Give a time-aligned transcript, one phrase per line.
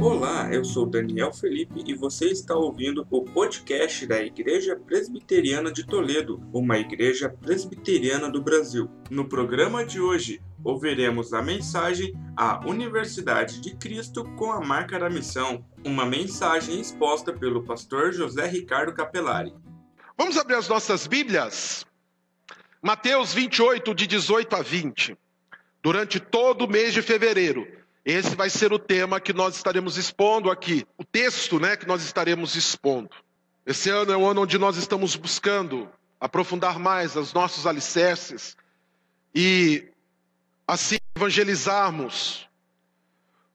[0.00, 5.84] Olá, eu sou Daniel Felipe e você está ouvindo o podcast da Igreja Presbiteriana de
[5.84, 8.88] Toledo, uma igreja presbiteriana do Brasil.
[9.10, 15.10] No programa de hoje, ouviremos a mensagem A Universidade de Cristo com a marca da
[15.10, 19.52] missão, uma mensagem exposta pelo pastor José Ricardo Capelari.
[20.16, 21.84] Vamos abrir as nossas Bíblias?
[22.80, 25.18] Mateus 28, de 18 a 20.
[25.82, 27.77] Durante todo o mês de fevereiro,
[28.10, 32.02] esse vai ser o tema que nós estaremos expondo aqui, o texto, né, que nós
[32.02, 33.14] estaremos expondo.
[33.66, 38.56] Esse ano é o ano onde nós estamos buscando aprofundar mais os nossos alicerces
[39.34, 39.92] e
[40.66, 42.48] assim evangelizarmos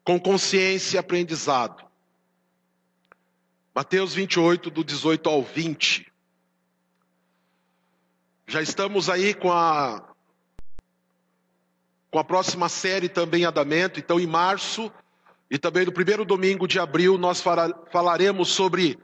[0.04, 1.84] com consciência e aprendizado.
[3.74, 6.06] Mateus 28, do 18 ao 20.
[8.46, 10.13] Já estamos aí com a
[12.14, 13.98] com a próxima série também em andamento.
[13.98, 14.88] Então, em março
[15.50, 17.42] e também no primeiro domingo de abril, nós
[17.90, 18.96] falaremos sobre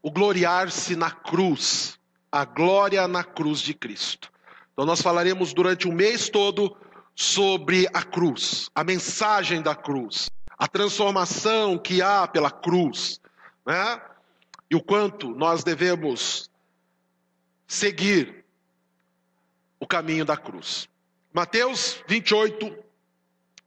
[0.00, 1.98] o gloriar-se na cruz,
[2.32, 4.32] a glória na cruz de Cristo.
[4.72, 6.74] Então, nós falaremos durante o mês todo
[7.14, 13.20] sobre a cruz, a mensagem da cruz, a transformação que há pela cruz,
[13.66, 14.00] né?
[14.70, 16.50] E o quanto nós devemos
[17.66, 18.46] seguir
[19.78, 20.88] o caminho da cruz.
[21.36, 22.74] Mateus 28,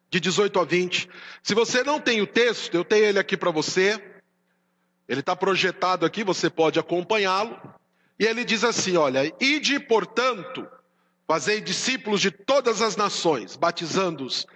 [0.09, 1.07] de 18 a 20.
[1.43, 4.03] Se você não tem o texto, eu tenho ele aqui para você.
[5.07, 7.61] Ele está projetado aqui, você pode acompanhá-lo.
[8.17, 10.67] E ele diz assim: Olha, ide, portanto,
[11.27, 14.47] fazei discípulos de todas as nações, batizando-os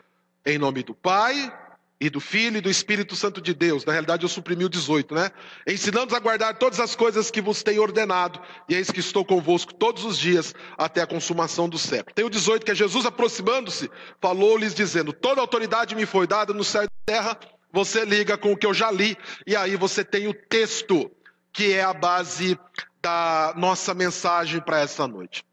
[0.44, 1.55] em nome do Pai,
[2.04, 3.86] e do Filho e do Espírito Santo de Deus.
[3.86, 5.32] Na realidade, eu suprimi o 18, né?
[5.66, 9.73] Ensinando-os a guardar todas as coisas que vos tenho ordenado, e eis que estou convosco
[9.73, 12.14] todos os dias até a consumação do século.
[12.14, 16.62] Tem o 18 que é Jesus aproximando-se, falou-lhes dizendo: Toda autoridade me foi dada no
[16.66, 17.40] céu e na terra.
[17.72, 19.17] Você liga com o que eu já li,
[19.48, 21.10] e aí você tem o texto,
[21.54, 22.60] que é a base
[23.02, 25.45] da nossa mensagem para essa noite.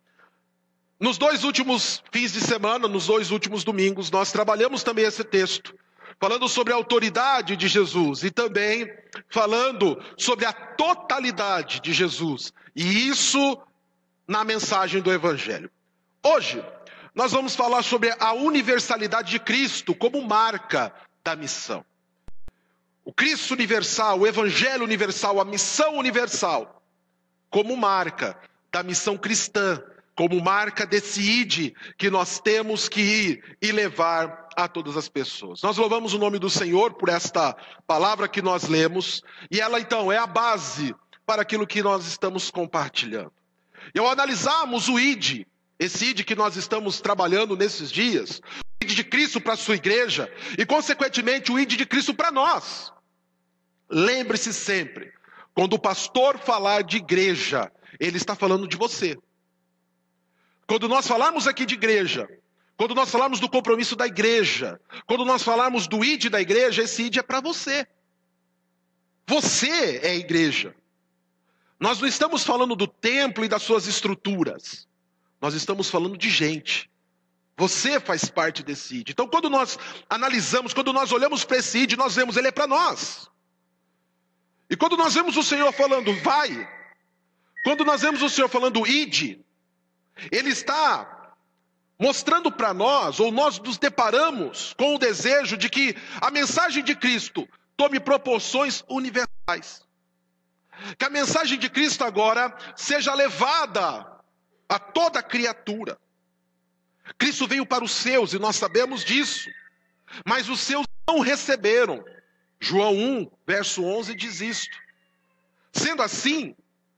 [0.99, 5.79] Nos dois últimos fins de semana, nos dois últimos domingos, nós trabalhamos também esse texto
[6.21, 8.93] falando sobre a autoridade de Jesus e também
[9.31, 12.53] falando sobre a totalidade de Jesus.
[12.77, 13.59] E isso
[14.29, 15.71] na mensagem do Evangelho.
[16.23, 16.63] Hoje,
[17.15, 20.93] nós vamos falar sobre a universalidade de Cristo como marca
[21.25, 21.83] da missão.
[23.03, 26.83] O Cristo universal, o Evangelho universal, a missão universal,
[27.49, 28.39] como marca
[28.71, 29.83] da missão cristã,
[30.15, 35.63] como marca desse id que nós temos que ir e levar a todas as pessoas.
[35.63, 37.57] Nós louvamos o nome do Senhor por esta
[37.87, 40.95] palavra que nós lemos, e ela então é a base
[41.25, 43.33] para aquilo que nós estamos compartilhando.
[43.95, 45.47] E ao analisarmos o id,
[45.79, 48.41] esse id que nós estamos trabalhando nesses dias,
[48.83, 52.31] o id de Cristo para a sua igreja e consequentemente o id de Cristo para
[52.31, 52.93] nós.
[53.89, 55.13] Lembre-se sempre,
[55.55, 59.17] quando o pastor falar de igreja, ele está falando de você.
[60.67, 62.29] Quando nós falarmos aqui de igreja,
[62.81, 67.03] quando nós falarmos do compromisso da igreja, quando nós falarmos do id da igreja, esse
[67.03, 67.87] id é para você.
[69.27, 70.75] Você é a igreja.
[71.79, 74.89] Nós não estamos falando do templo e das suas estruturas.
[75.43, 76.91] Nós estamos falando de gente.
[77.55, 79.11] Você faz parte desse id.
[79.11, 82.67] Então, quando nós analisamos, quando nós olhamos para esse id, nós vemos ele é para
[82.67, 83.29] nós.
[84.71, 86.67] E quando nós vemos o Senhor falando, vai.
[87.63, 89.39] Quando nós vemos o Senhor falando, id.
[90.33, 91.20] Ele está
[92.01, 96.97] mostrando para nós, ou nós nos deparamos com o desejo de que a mensagem de
[96.97, 97.47] Cristo
[97.77, 99.87] tome proporções universais.
[100.99, 104.19] Que a mensagem de Cristo agora seja levada
[104.67, 105.99] a toda criatura.
[107.19, 109.51] Cristo veio para os seus e nós sabemos disso,
[110.25, 112.03] mas os seus não receberam.
[112.59, 114.79] João 1, verso 11 diz isto.
[115.71, 116.57] Sendo assim,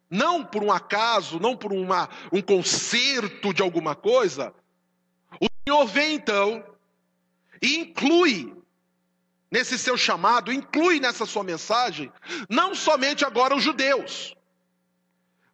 [0.09, 4.55] não por um acaso, não por uma, um conserto de alguma coisa,
[5.41, 6.65] o Senhor vem então
[7.61, 8.57] e inclui
[9.51, 12.11] nesse seu chamado, inclui nessa sua mensagem,
[12.49, 14.35] não somente agora os judeus.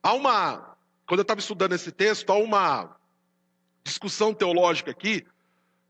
[0.03, 0.77] Há uma,
[1.07, 2.97] quando eu estava estudando esse texto, há uma
[3.83, 5.27] discussão teológica aqui,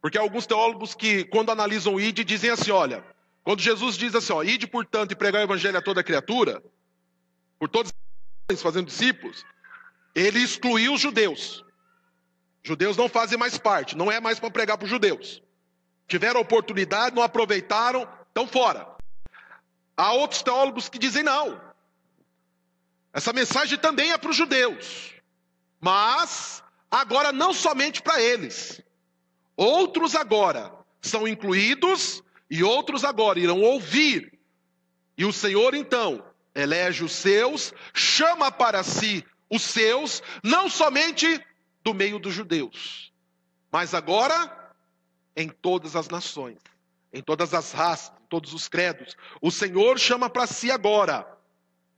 [0.01, 3.05] porque há alguns teólogos que, quando analisam o id, dizem assim: olha,
[3.45, 6.63] quando Jesus diz assim, ó, ide, portanto, e pregar o evangelho a toda criatura,
[7.59, 7.93] por todos
[8.57, 9.45] fazendo discípulos,
[10.15, 11.65] ele excluiu os judeus.
[12.69, 15.43] Judeus não fazem mais parte, não é mais para pregar para os judeus.
[16.07, 18.87] Tiveram oportunidade, não aproveitaram, estão fora.
[19.97, 21.59] Há outros teólogos que dizem não.
[23.11, 25.15] Essa mensagem também é para os judeus,
[25.81, 28.83] mas agora não somente para eles.
[29.57, 34.39] Outros agora são incluídos e outros agora irão ouvir
[35.17, 36.23] E o Senhor então
[36.55, 41.43] elege os seus, chama para si os seus, não somente
[41.83, 43.13] do meio dos judeus,
[43.71, 44.75] mas agora
[45.37, 46.59] em todas as nações,
[47.13, 49.17] em todas as raças, em todos os credos.
[49.41, 51.27] O Senhor chama para si agora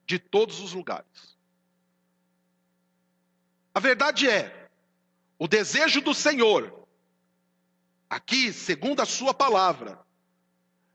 [0.07, 1.39] de todos os lugares.
[3.75, 4.69] A verdade é,
[5.39, 6.87] o desejo do Senhor,
[8.09, 9.99] aqui, segundo a Sua palavra,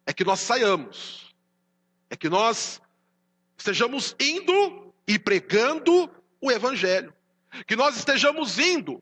[0.05, 1.33] é que nós saiamos,
[2.09, 2.79] é que nós
[3.57, 6.09] estejamos indo e pregando
[6.39, 7.11] o Evangelho,
[7.67, 9.01] que nós estejamos indo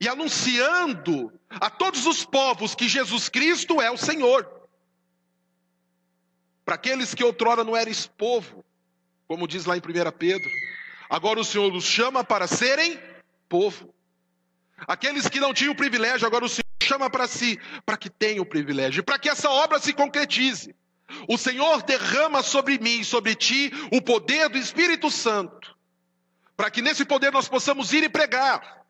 [0.00, 4.48] e anunciando a todos os povos que Jesus Cristo é o Senhor.
[6.64, 8.64] Para aqueles que outrora não eram povo,
[9.26, 9.82] como diz lá em 1
[10.18, 10.50] Pedro,
[11.08, 13.00] agora o Senhor os chama para serem
[13.48, 13.94] povo.
[14.86, 18.42] Aqueles que não tinham o privilégio, agora o Senhor chama para si, para que tenham
[18.42, 20.74] o privilégio, para que essa obra se concretize.
[21.28, 25.65] O Senhor derrama sobre mim, sobre ti, o poder do Espírito Santo,
[26.56, 28.84] para que nesse poder nós possamos ir e pregar.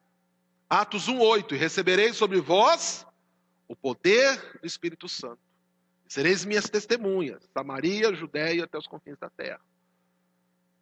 [0.68, 3.06] Atos 1:8, e recebereis sobre vós
[3.68, 5.38] o poder do Espírito Santo.
[6.08, 9.60] Sereis minhas testemunhas, Samaria, Judéia, até os confins da terra.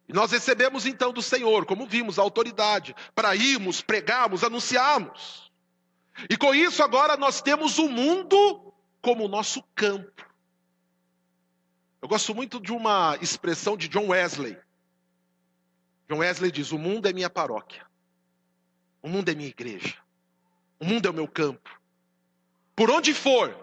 [0.07, 5.51] E nós recebemos então do Senhor, como vimos, a autoridade para irmos, pregarmos, anunciarmos.
[6.29, 10.23] E com isso agora nós temos o mundo como nosso campo.
[12.01, 14.55] Eu gosto muito de uma expressão de John Wesley.
[16.09, 17.85] John Wesley diz: O mundo é minha paróquia,
[19.01, 19.95] o mundo é minha igreja,
[20.79, 21.69] o mundo é o meu campo.
[22.75, 23.55] Por onde for,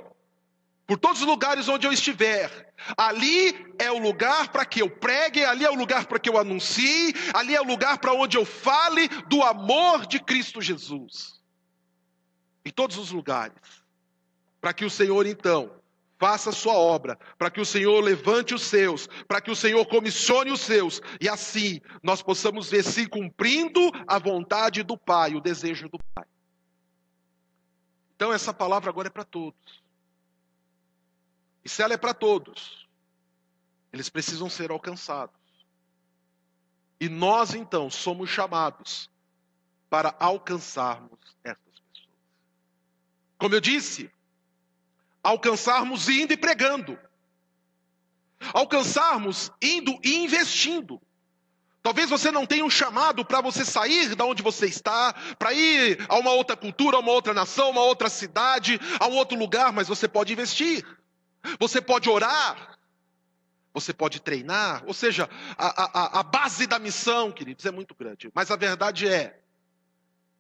[0.86, 5.44] por todos os lugares onde eu estiver, ali é o lugar para que eu pregue,
[5.44, 8.44] ali é o lugar para que eu anuncie, ali é o lugar para onde eu
[8.44, 11.40] fale do amor de Cristo Jesus.
[12.64, 13.56] Em todos os lugares.
[14.60, 15.81] Para que o Senhor, então,
[16.22, 19.84] faça a sua obra, para que o Senhor levante os seus, para que o Senhor
[19.86, 25.40] comissione os seus, e assim nós possamos ver se cumprindo a vontade do Pai, o
[25.40, 26.24] desejo do Pai.
[28.14, 29.82] Então, essa palavra agora é para todos.
[31.64, 32.88] E se ela é para todos,
[33.92, 35.34] eles precisam ser alcançados.
[37.00, 39.10] E nós, então, somos chamados
[39.90, 42.16] para alcançarmos essas pessoas.
[43.38, 44.08] Como eu disse,
[45.22, 46.98] alcançarmos indo e pregando,
[48.52, 51.00] alcançarmos indo e investindo.
[51.82, 56.04] Talvez você não tenha um chamado para você sair da onde você está, para ir
[56.08, 59.36] a uma outra cultura, a uma outra nação, a uma outra cidade, a um outro
[59.36, 60.86] lugar, mas você pode investir.
[61.58, 62.78] Você pode orar,
[63.74, 65.28] você pode treinar, ou seja,
[65.58, 68.30] a, a, a base da missão, queridos, é muito grande.
[68.32, 69.40] Mas a verdade é,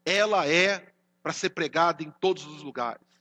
[0.04, 0.92] ela é
[1.24, 3.11] para ser pregada em todos os lugares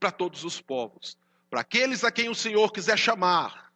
[0.00, 1.16] para todos os povos,
[1.50, 3.70] para aqueles a quem o Senhor quiser chamar,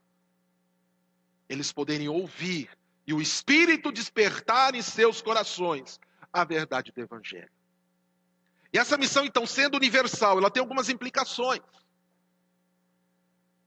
[1.46, 2.70] eles poderem ouvir
[3.06, 6.00] e o Espírito despertar em seus corações
[6.32, 7.50] a verdade do Evangelho.
[8.72, 11.60] E essa missão, então, sendo universal, ela tem algumas implicações.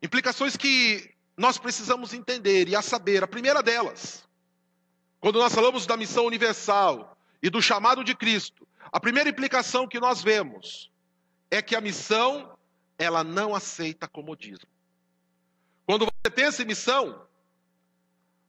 [0.01, 3.23] Implicações que nós precisamos entender e a saber.
[3.23, 4.27] A primeira delas,
[5.19, 9.99] quando nós falamos da missão universal e do chamado de Cristo, a primeira implicação que
[9.99, 10.91] nós vemos
[11.49, 12.57] é que a missão
[12.97, 14.67] ela não aceita comodismo.
[15.85, 17.27] Quando você pensa em missão,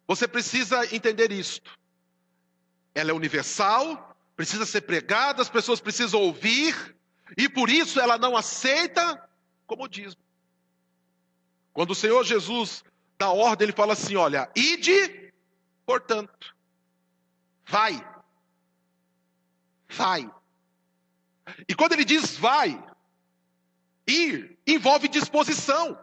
[0.07, 1.79] você precisa entender isto.
[2.95, 6.97] Ela é universal, precisa ser pregada, as pessoas precisam ouvir,
[7.37, 9.29] e por isso ela não aceita
[9.67, 10.21] comodismo.
[11.73, 12.83] Quando o Senhor Jesus
[13.19, 15.33] dá ordem, ele fala assim: olha, ide,
[15.87, 16.57] portanto,
[17.67, 18.05] vai,
[19.89, 20.29] vai.
[21.69, 22.83] E quando ele diz vai,
[24.09, 25.99] ir envolve disposição.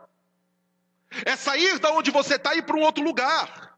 [1.25, 3.77] É sair da onde você está e ir para um outro lugar.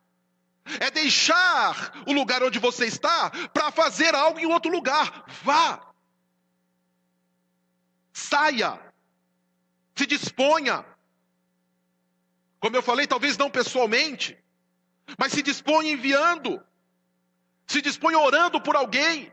[0.79, 5.24] É deixar o lugar onde você está para fazer algo em outro lugar.
[5.43, 5.93] Vá.
[8.12, 8.79] Saia.
[9.96, 10.86] Se disponha.
[12.60, 14.38] Como eu falei, talvez não pessoalmente,
[15.17, 16.62] mas se dispõe enviando.
[17.67, 19.31] Se dispõe orando por alguém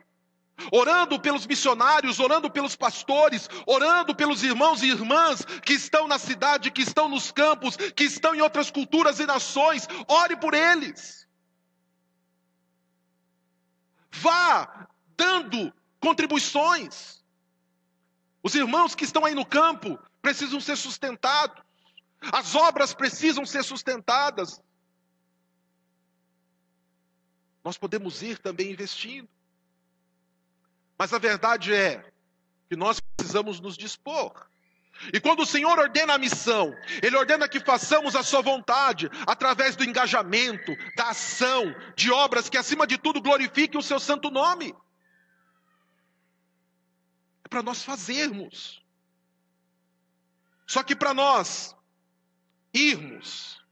[0.71, 6.71] orando pelos missionários, orando pelos pastores, orando pelos irmãos e irmãs que estão na cidade,
[6.71, 11.29] que estão nos campos, que estão em outras culturas e nações, ore por eles.
[14.11, 17.23] Vá dando contribuições.
[18.43, 21.63] Os irmãos que estão aí no campo precisam ser sustentados,
[22.33, 24.63] as obras precisam ser sustentadas.
[27.63, 29.29] Nós podemos ir também investindo.
[30.99, 32.05] Mas a verdade é
[32.69, 34.33] que nós precisamos nos dispor.
[35.13, 39.75] E quando o Senhor ordena a missão, Ele ordena que façamos a Sua vontade, através
[39.77, 44.75] do engajamento, da ação, de obras que, acima de tudo, glorifiquem o Seu santo nome.
[47.45, 48.83] É para nós fazermos.
[50.67, 51.77] Só que para nós
[52.73, 53.63] irmos,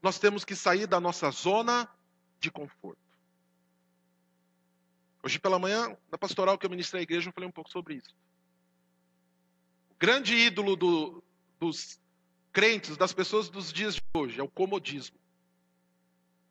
[0.00, 1.88] nós temos que sair da nossa zona
[2.38, 3.09] de conforto.
[5.22, 7.94] Hoje pela manhã, na pastoral que eu ministrei à igreja, eu falei um pouco sobre
[7.94, 8.14] isso.
[9.98, 11.22] Grande ídolo do,
[11.58, 12.00] dos
[12.52, 15.18] crentes, das pessoas dos dias de hoje, é o comodismo,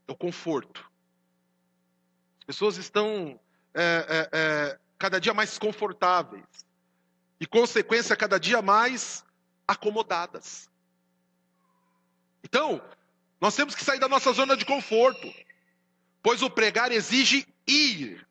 [0.08, 0.88] é o conforto.
[2.42, 3.40] As pessoas estão
[3.74, 6.46] é, é, é, cada dia mais confortáveis.
[7.40, 9.24] E, consequência, cada dia mais
[9.68, 10.70] acomodadas.
[12.44, 12.82] Então,
[13.40, 15.34] nós temos que sair da nossa zona de conforto,
[16.22, 18.28] pois o pregar exige ir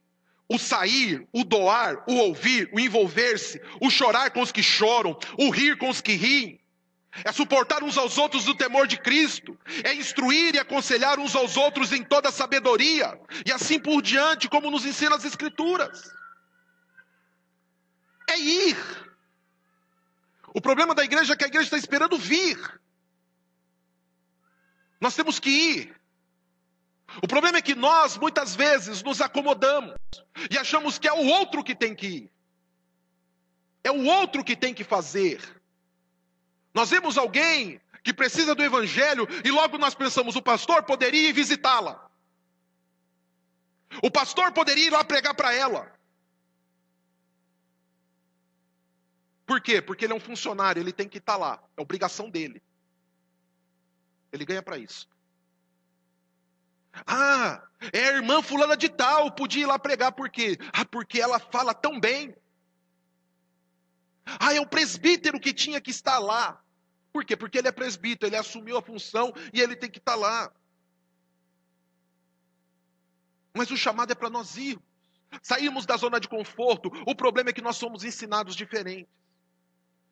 [0.48, 5.50] o sair, o doar, o ouvir, o envolver-se, o chorar com os que choram, o
[5.50, 6.58] rir com os que riem.
[7.24, 11.56] É suportar uns aos outros no temor de Cristo, é instruir e aconselhar uns aos
[11.56, 16.10] outros em toda sabedoria, e assim por diante, como nos ensina as Escrituras.
[18.28, 18.76] É ir.
[20.54, 22.58] O problema da igreja é que a igreja está esperando vir.
[25.00, 25.97] Nós temos que ir.
[27.22, 29.94] O problema é que nós, muitas vezes, nos acomodamos
[30.50, 32.32] e achamos que é o outro que tem que ir,
[33.82, 35.40] é o outro que tem que fazer.
[36.74, 41.32] Nós vemos alguém que precisa do evangelho e logo nós pensamos: o pastor poderia ir
[41.32, 42.08] visitá-la,
[44.02, 45.90] o pastor poderia ir lá pregar para ela.
[49.46, 49.80] Por quê?
[49.80, 52.62] Porque ele é um funcionário, ele tem que estar lá, é obrigação dele.
[54.30, 55.08] Ele ganha para isso.
[57.06, 57.62] Ah,
[57.92, 60.58] é a irmã fulana de tal, podia ir lá pregar por quê?
[60.72, 62.34] Ah, porque ela fala tão bem.
[64.38, 66.60] Ah, é o presbítero que tinha que estar lá.
[67.12, 67.36] Por quê?
[67.36, 70.52] Porque ele é presbítero, ele assumiu a função e ele tem que estar lá.
[73.54, 74.84] Mas o chamado é para nós irmos,
[75.42, 76.90] sairmos da zona de conforto.
[77.06, 79.12] O problema é que nós somos ensinados diferentes.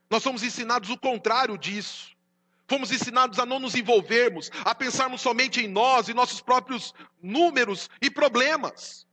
[0.08, 2.15] Nós somos ensinados o contrário disso.
[2.68, 6.92] Fomos ensinados a não nos envolvermos, a pensarmos somente em nós e nossos próprios
[7.22, 9.06] números e problemas.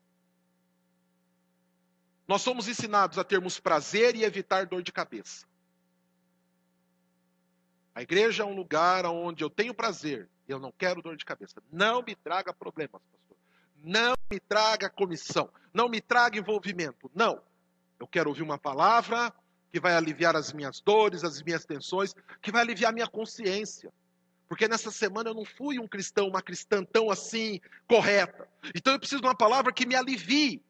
[2.27, 5.45] Nós somos ensinados a termos prazer e evitar dor de cabeça.
[7.93, 11.25] A igreja é um lugar onde eu tenho prazer e eu não quero dor de
[11.25, 11.61] cabeça.
[11.71, 13.37] Não me traga problemas, pastor.
[13.83, 15.49] Não me traga comissão.
[15.71, 17.11] Não me traga envolvimento.
[17.13, 17.39] Não.
[17.99, 19.31] Eu quero ouvir uma palavra,
[19.73, 22.13] que vai aliviar as minhas dores, as minhas tensões,
[22.43, 23.91] que vai aliviar a minha consciência.
[24.47, 28.47] Porque nessa semana eu não fui um cristão, uma cristã tão assim correta.
[28.75, 30.61] Então eu preciso de uma palavra que me alivie.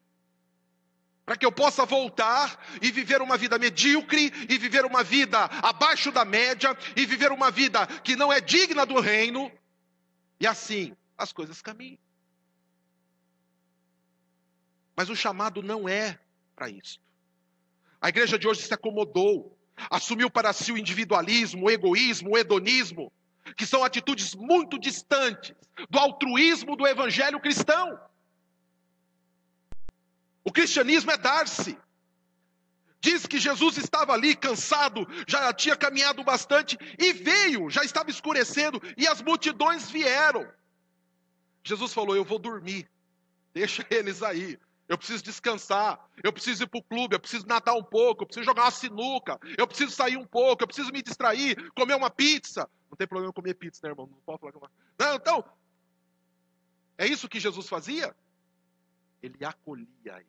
[1.22, 6.10] Para que eu possa voltar e viver uma vida medíocre, e viver uma vida abaixo
[6.10, 9.52] da média, e viver uma vida que não é digna do reino.
[10.40, 11.98] E assim as coisas caminham.
[14.96, 16.18] Mas o chamado não é
[16.56, 17.03] para isso.
[18.04, 19.58] A igreja de hoje se acomodou,
[19.88, 23.10] assumiu para si o individualismo, o egoísmo, o hedonismo,
[23.56, 25.56] que são atitudes muito distantes
[25.88, 27.98] do altruísmo do evangelho cristão.
[30.44, 31.78] O cristianismo é dar-se.
[33.00, 38.82] Diz que Jesus estava ali cansado, já tinha caminhado bastante e veio, já estava escurecendo
[38.98, 40.46] e as multidões vieram.
[41.62, 42.86] Jesus falou: Eu vou dormir,
[43.54, 44.58] deixa eles aí.
[44.86, 48.26] Eu preciso descansar, eu preciso ir para o clube, eu preciso nadar um pouco, eu
[48.26, 52.10] preciso jogar uma sinuca, eu preciso sair um pouco, eu preciso me distrair, comer uma
[52.10, 52.68] pizza.
[52.90, 54.06] Não tem problema comer pizza, né, irmão?
[54.06, 54.58] Não pode falar que.
[54.98, 55.44] Não, então,
[56.98, 58.14] é isso que Jesus fazia?
[59.22, 60.26] Ele acolhia eles.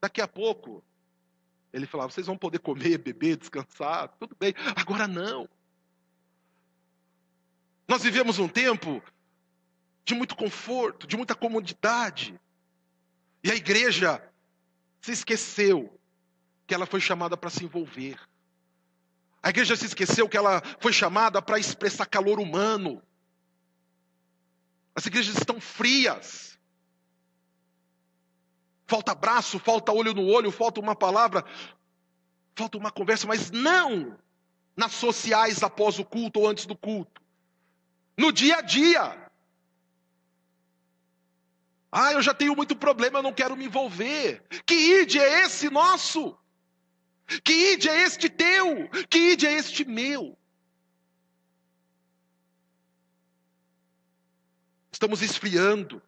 [0.00, 0.82] Daqui a pouco,
[1.72, 4.52] ele falava: vocês vão poder comer, beber, descansar, tudo bem.
[4.76, 5.48] Agora não.
[7.86, 9.02] Nós vivemos um tempo
[10.08, 12.40] de muito conforto, de muita comodidade.
[13.44, 14.22] E a igreja
[15.02, 16.00] se esqueceu
[16.66, 18.18] que ela foi chamada para se envolver.
[19.42, 23.02] A igreja se esqueceu que ela foi chamada para expressar calor humano.
[24.94, 26.58] As igrejas estão frias.
[28.86, 31.44] Falta abraço, falta olho no olho, falta uma palavra,
[32.56, 34.18] falta uma conversa, mas não
[34.74, 37.20] nas sociais após o culto ou antes do culto.
[38.16, 39.27] No dia a dia.
[41.90, 44.42] Ah, eu já tenho muito problema, eu não quero me envolver.
[44.66, 46.36] Que id é esse nosso?
[47.42, 48.88] Que id é este teu?
[49.08, 50.36] Que id é este meu?
[54.92, 56.02] Estamos esfriando.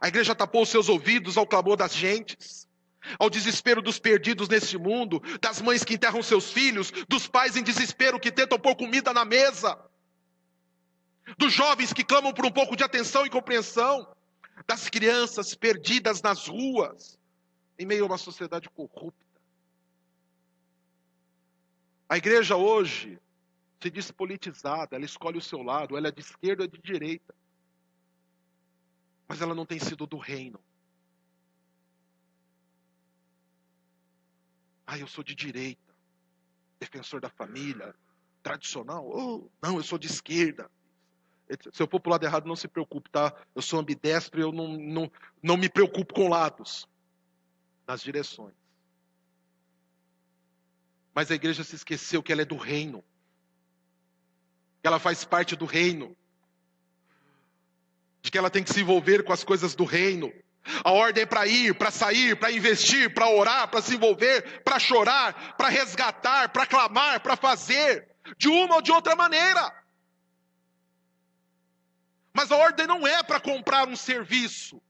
[0.00, 2.66] A igreja tapou seus ouvidos ao clamor das gentes.
[3.18, 7.62] ao desespero dos perdidos neste mundo, das mães que enterram seus filhos, dos pais em
[7.62, 9.78] desespero que tentam pôr comida na mesa,
[11.38, 14.06] dos jovens que clamam por um pouco de atenção e compreensão,
[14.66, 17.18] das crianças perdidas nas ruas,
[17.78, 19.22] em meio a uma sociedade corrupta.
[22.08, 23.18] A igreja hoje
[23.82, 27.34] se diz politizada, ela escolhe o seu lado, ela é de esquerda ou de direita.
[29.26, 30.60] Mas ela não tem sido do reino.
[34.86, 35.94] Ah, eu sou de direita,
[36.78, 37.94] defensor da família,
[38.42, 39.08] tradicional.
[39.08, 40.70] Oh, não, eu sou de esquerda.
[41.72, 43.34] Se eu for para o lado errado, não se preocupe, tá?
[43.54, 46.86] Eu sou ambidestro eu não, não, não me preocupo com lados,
[47.86, 48.54] nas direções.
[51.14, 53.04] Mas a igreja se esqueceu que ela é do reino,
[54.80, 56.16] que ela faz parte do reino,
[58.22, 60.32] de que ela tem que se envolver com as coisas do reino.
[60.84, 64.78] A ordem é para ir, para sair, para investir, para orar, para se envolver, para
[64.78, 69.81] chorar, para resgatar, para clamar, para fazer, de uma ou de outra maneira.
[72.32, 74.80] Mas a ordem não é para comprar um serviço.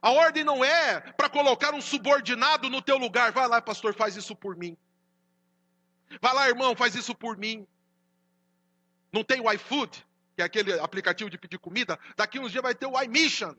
[0.00, 3.32] A ordem não é para colocar um subordinado no teu lugar.
[3.32, 4.76] Vai lá, pastor, faz isso por mim.
[6.20, 7.66] Vai lá, irmão, faz isso por mim.
[9.12, 10.04] Não tem o iFood,
[10.34, 11.98] que é aquele aplicativo de pedir comida.
[12.16, 13.54] Daqui uns dias vai ter o iMission.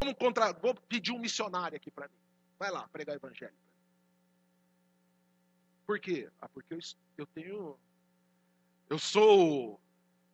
[0.00, 0.52] Vamos contra...
[0.54, 2.14] Vou pedir um missionário aqui para mim.
[2.58, 3.54] Vai lá, pregar o evangelho.
[5.86, 6.30] Por quê?
[6.40, 6.78] Ah, porque eu,
[7.18, 7.76] eu tenho.
[8.88, 9.80] Eu sou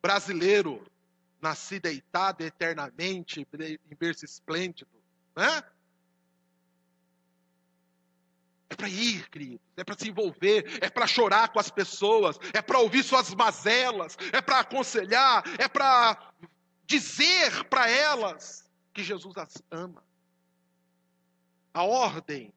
[0.07, 0.81] brasileiro,
[1.41, 4.89] nasci deitado eternamente em berço esplêndido.
[5.35, 5.63] Né?
[8.69, 12.61] É para ir, queridos, é para se envolver, é para chorar com as pessoas, é
[12.61, 16.31] para ouvir suas mazelas, é para aconselhar, é para
[16.85, 20.01] dizer para elas que Jesus as ama.
[21.73, 22.53] A ordem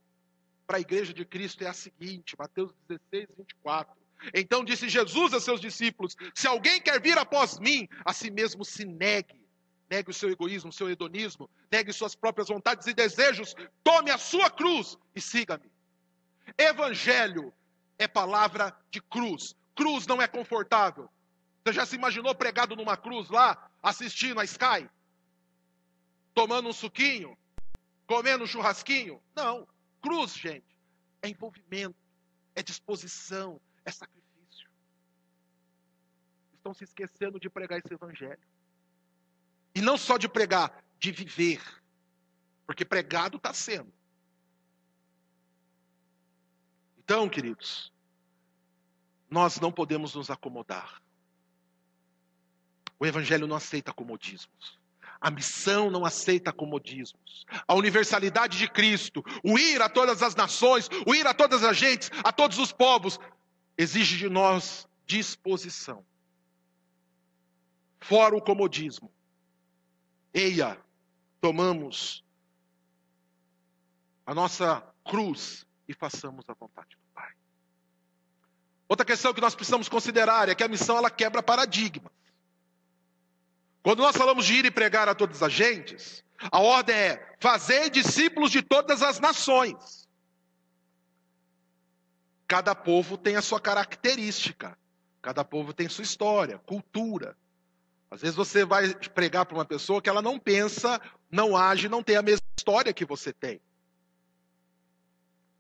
[0.69, 4.00] para a igreja de Cristo é a seguinte, Mateus 16, 24.
[4.35, 8.65] Então disse Jesus a seus discípulos: Se alguém quer vir após mim, a si mesmo
[8.65, 9.41] se negue.
[9.89, 14.19] Negue o seu egoísmo, o seu hedonismo, negue suas próprias vontades e desejos, tome a
[14.19, 15.69] sua cruz e siga-me.
[16.57, 17.53] Evangelho
[17.99, 19.57] é palavra de cruz.
[19.75, 21.09] Cruz não é confortável.
[21.65, 24.89] Você já se imaginou pregado numa cruz lá, assistindo a Sky?
[26.35, 27.37] tomando um suquinho,
[28.07, 29.21] comendo um churrasquinho.
[29.35, 29.67] Não.
[30.01, 30.65] Cruz, gente,
[31.23, 31.97] é envolvimento,
[32.55, 34.69] é disposição, é sacrifício.
[36.55, 38.39] Estão se esquecendo de pregar esse evangelho.
[39.75, 41.63] E não só de pregar, de viver.
[42.67, 43.93] Porque pregado está sendo.
[46.99, 47.93] Então, queridos,
[49.29, 51.01] nós não podemos nos acomodar.
[52.99, 54.79] O Evangelho não aceita comodismos.
[55.21, 57.45] A missão não aceita comodismos.
[57.67, 61.77] A universalidade de Cristo, o ir a todas as nações, o ir a todas as
[61.77, 63.19] gentes, a todos os povos,
[63.81, 66.05] exige de nós disposição.
[67.99, 69.11] Fora o comodismo.
[70.35, 70.79] Eia,
[71.41, 72.23] tomamos
[74.27, 77.31] a nossa cruz e façamos a vontade do Pai.
[78.87, 82.13] Outra questão que nós precisamos considerar é que a missão ela quebra paradigmas.
[83.83, 87.89] Quando nós falamos de ir e pregar a todas as gentes, a ordem é fazer
[87.89, 90.07] discípulos de todas as nações.
[92.51, 94.77] Cada povo tem a sua característica,
[95.23, 97.37] cada povo tem sua história, cultura.
[98.11, 102.03] Às vezes você vai pregar para uma pessoa que ela não pensa, não age, não
[102.03, 103.61] tem a mesma história que você tem.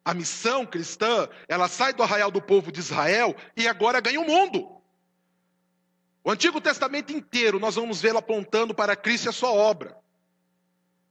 [0.04, 4.26] A missão cristã, ela sai do arraial do povo de Israel e agora ganha o
[4.26, 4.82] mundo.
[6.24, 9.96] O Antigo Testamento inteiro nós vamos vê-lo apontando para Cristo e a sua obra.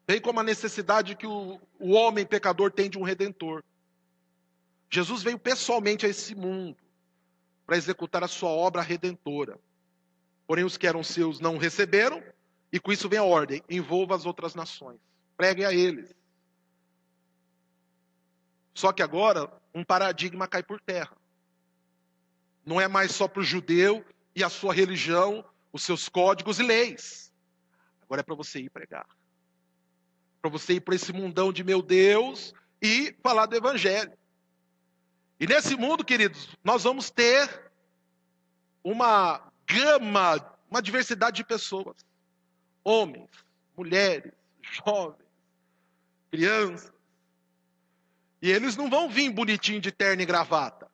[0.06, 3.64] Bem como a necessidade que o, o homem pecador tem de um redentor.
[4.90, 6.78] Jesus veio pessoalmente a esse mundo
[7.66, 9.60] para executar a sua obra redentora.
[10.48, 12.24] Porém, os que eram seus não receberam,
[12.72, 15.00] e com isso vem a ordem: envolva as outras nações,
[15.38, 16.16] pregue a eles.
[18.74, 21.16] Só que agora um paradigma cai por terra.
[22.66, 24.04] Não é mais só para o judeu
[24.36, 27.32] e a sua religião, os seus códigos e leis.
[28.02, 29.08] Agora é para você ir pregar.
[30.42, 34.18] Para você ir para esse mundão de meu Deus e falar do Evangelho.
[35.40, 37.72] E nesse mundo, queridos, nós vamos ter
[38.84, 41.96] uma gama, uma diversidade de pessoas:
[42.84, 43.30] homens,
[43.78, 45.26] mulheres, jovens,
[46.30, 46.92] crianças.
[48.42, 50.90] E eles não vão vir bonitinho de terno e gravata.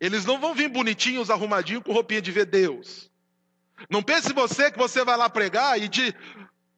[0.00, 3.10] Eles não vão vir bonitinhos, arrumadinhos, com roupinha de ver Deus.
[3.88, 6.14] Não pense você que você vai lá pregar e de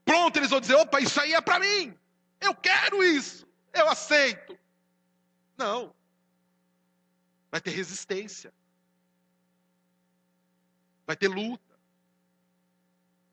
[0.04, 1.94] pronto eles vão dizer: opa, isso aí é para mim.
[2.40, 4.58] Eu quero isso, eu aceito.
[5.56, 5.94] Não.
[7.50, 8.52] Vai ter resistência.
[11.06, 11.74] Vai ter luta.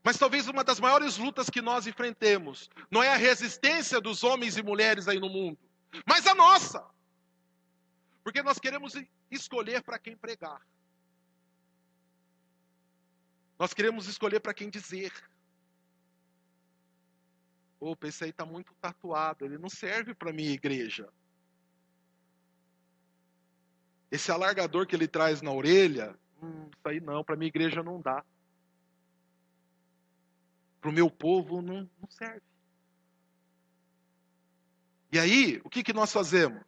[0.04, 4.58] Mas talvez uma das maiores lutas que nós enfrentemos não é a resistência dos homens
[4.58, 5.60] e mulheres aí no mundo,
[6.08, 6.84] mas a nossa.
[8.24, 8.94] Porque nós queremos
[9.30, 10.62] escolher para quem pregar.
[13.60, 15.14] Nós queremos escolher para quem dizer.
[17.80, 21.12] Opa, esse aí está muito tatuado, ele não serve para minha igreja.
[24.12, 28.02] Esse alargador que ele traz na orelha, hum, isso aí não, para minha igreja não
[28.02, 28.24] dá.
[30.82, 32.42] Para o meu povo não, não serve.
[35.12, 36.62] E aí, o que, que nós fazemos?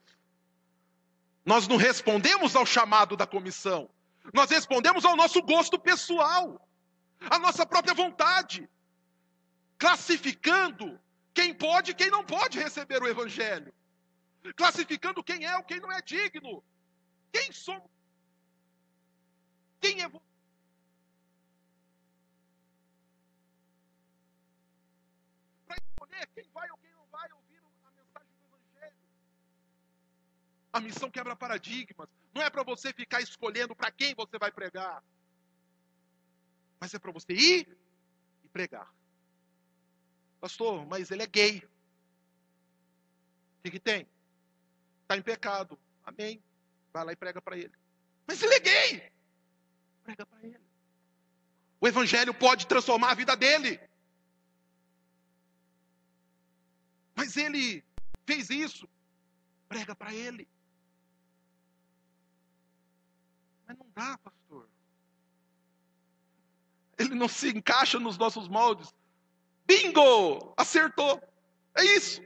[1.46, 3.90] Nós não respondemos ao chamado da comissão.
[4.34, 6.66] Nós respondemos ao nosso gosto pessoal,
[7.20, 8.70] à nossa própria vontade,
[9.78, 10.98] classificando
[11.34, 13.74] quem pode e quem não pode receber o evangelho,
[14.56, 16.64] classificando quem é ou quem não é digno.
[17.34, 17.90] Quem somos?
[19.82, 20.24] Quem é você?
[25.66, 28.96] Para escolher quem vai ou quem não vai ouvir a mensagem do Evangelho.
[30.72, 32.08] A missão quebra paradigmas.
[32.36, 35.04] Não é para você ficar escolhendo para quem você vai pregar.
[36.80, 37.78] Mas é para você ir
[38.44, 38.94] e pregar.
[40.40, 41.64] Pastor, mas ele é gay.
[43.58, 44.08] O que, que tem?
[45.02, 45.80] Está em pecado.
[46.04, 46.44] Amém.
[46.94, 47.74] Vai lá e prega para ele.
[48.28, 49.12] Mas ele é gay.
[50.04, 50.60] Prega para ele.
[51.82, 53.80] O evangelho pode transformar a vida dele.
[57.16, 57.84] Mas ele
[58.26, 58.88] fez isso.
[59.68, 60.48] Prega para ele.
[63.68, 64.70] Mas não dá, pastor.
[66.98, 68.94] Ele não se encaixa nos nossos moldes.
[69.66, 70.54] Bingo!
[70.56, 71.22] Acertou.
[71.76, 72.22] É isso.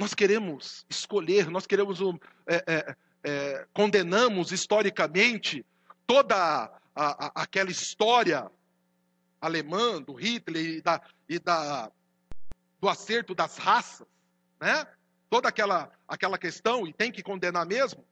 [0.00, 2.00] Nós queremos escolher, nós queremos,
[2.46, 5.62] é, é, é, condenamos historicamente
[6.06, 8.50] toda a, a, aquela história
[9.38, 11.92] alemã do Hitler e, da, e da,
[12.80, 14.08] do acerto das raças,
[14.58, 14.86] né?
[15.28, 18.02] Toda aquela, aquela questão, e tem que condenar mesmo,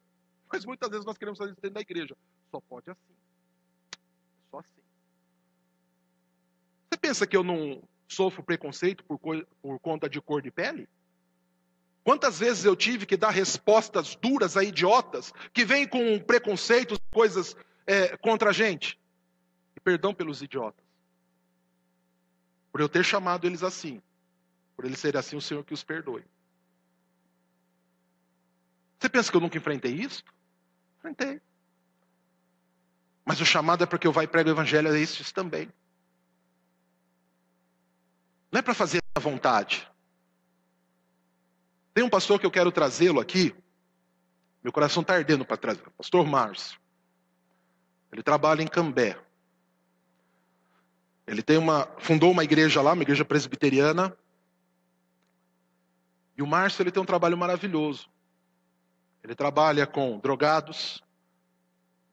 [0.52, 2.14] mas muitas vezes nós queremos fazer isso dentro da igreja.
[2.50, 3.14] Só pode assim.
[4.50, 4.82] Só assim.
[6.90, 9.18] Você pensa que eu não sofro preconceito por,
[9.62, 10.86] por conta de cor de pele?
[12.08, 17.54] Quantas vezes eu tive que dar respostas duras a idiotas que vêm com preconceitos, coisas
[17.86, 18.98] é, contra a gente?
[19.84, 20.82] Perdão pelos idiotas.
[22.72, 24.00] Por eu ter chamado eles assim.
[24.74, 26.24] Por eles serem assim, o Senhor que os perdoe.
[28.98, 30.24] Você pensa que eu nunca enfrentei isso?
[30.96, 31.42] Enfrentei.
[33.22, 35.70] Mas o chamado é porque eu vai e prego o evangelho a estes também.
[38.50, 39.86] Não é para fazer a vontade.
[41.98, 43.52] Tem um pastor que eu quero trazê-lo aqui.
[44.62, 45.82] Meu coração está ardendo para trazer.
[45.96, 46.78] Pastor Márcio.
[48.12, 49.18] Ele trabalha em Cambé.
[51.26, 54.16] Ele tem uma, fundou uma igreja lá, uma igreja presbiteriana.
[56.36, 58.08] E o Márcio ele tem um trabalho maravilhoso.
[59.24, 61.02] Ele trabalha com drogados,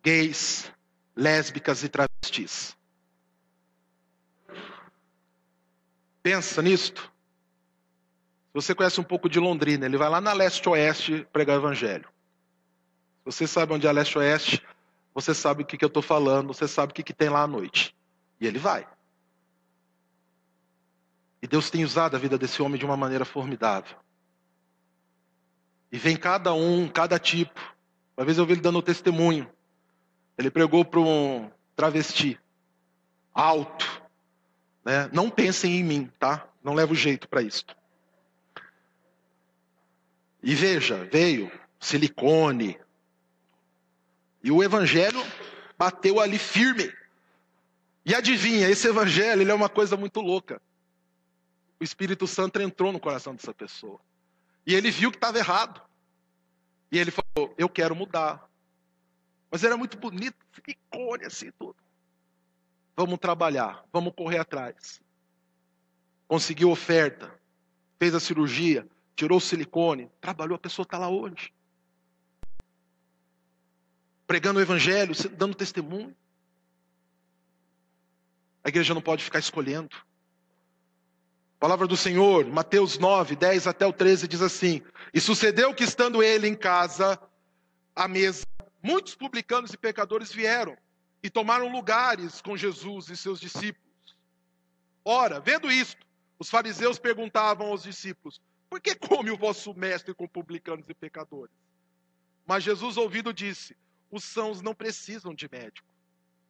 [0.01, 0.71] gays,
[1.15, 2.75] lésbicas e travestis.
[6.23, 7.13] Pensa nisto.
[8.55, 12.07] Você conhece um pouco de Londrina, ele vai lá na leste-oeste pregar o evangelho.
[13.25, 14.63] Você sabe onde é leste-oeste,
[15.13, 17.41] você sabe o que, que eu estou falando, você sabe o que, que tem lá
[17.41, 17.93] à noite.
[18.39, 18.87] E ele vai.
[21.41, 23.97] E Deus tem usado a vida desse homem de uma maneira formidável.
[25.91, 27.59] E vem cada um, cada tipo.
[28.15, 29.51] Uma vez eu vi ele dando testemunho.
[30.37, 32.39] Ele pregou para um travesti,
[33.33, 34.01] alto.
[34.85, 35.09] Né?
[35.11, 36.47] Não pensem em mim, tá?
[36.63, 37.65] Não levo jeito para isso.
[40.45, 42.79] E veja, veio silicone.
[44.43, 45.19] E o evangelho
[45.75, 46.93] bateu ali firme.
[48.05, 50.61] E adivinha, esse evangelho ele é uma coisa muito louca.
[51.79, 53.99] O Espírito Santo entrou no coração dessa pessoa.
[54.67, 55.81] E ele viu que estava errado.
[56.91, 58.47] E ele falou: Eu quero mudar.
[59.49, 61.75] Mas era muito bonito, silicone assim tudo.
[62.95, 65.01] Vamos trabalhar, vamos correr atrás.
[66.27, 67.33] Conseguiu oferta,
[67.97, 71.53] fez a cirurgia, tirou o silicone, trabalhou, a pessoa está lá hoje.
[74.27, 76.15] Pregando o evangelho, dando testemunho.
[78.63, 79.95] A igreja não pode ficar escolhendo.
[81.57, 84.81] A palavra do Senhor, Mateus 9, 10 até o 13, diz assim:
[85.13, 87.19] E sucedeu que, estando ele em casa,
[87.95, 88.45] à mesa,
[88.83, 90.75] muitos publicanos e pecadores vieram
[91.23, 94.15] e tomaram lugares com Jesus e seus discípulos.
[95.03, 96.05] Ora, vendo isto,
[96.37, 98.41] Os fariseus perguntavam aos discípulos:
[98.75, 101.55] Por que come o vosso mestre com publicanos e pecadores?
[102.45, 103.73] Mas Jesus, ouvido, disse:
[104.11, 105.87] Os sãos não precisam de médico,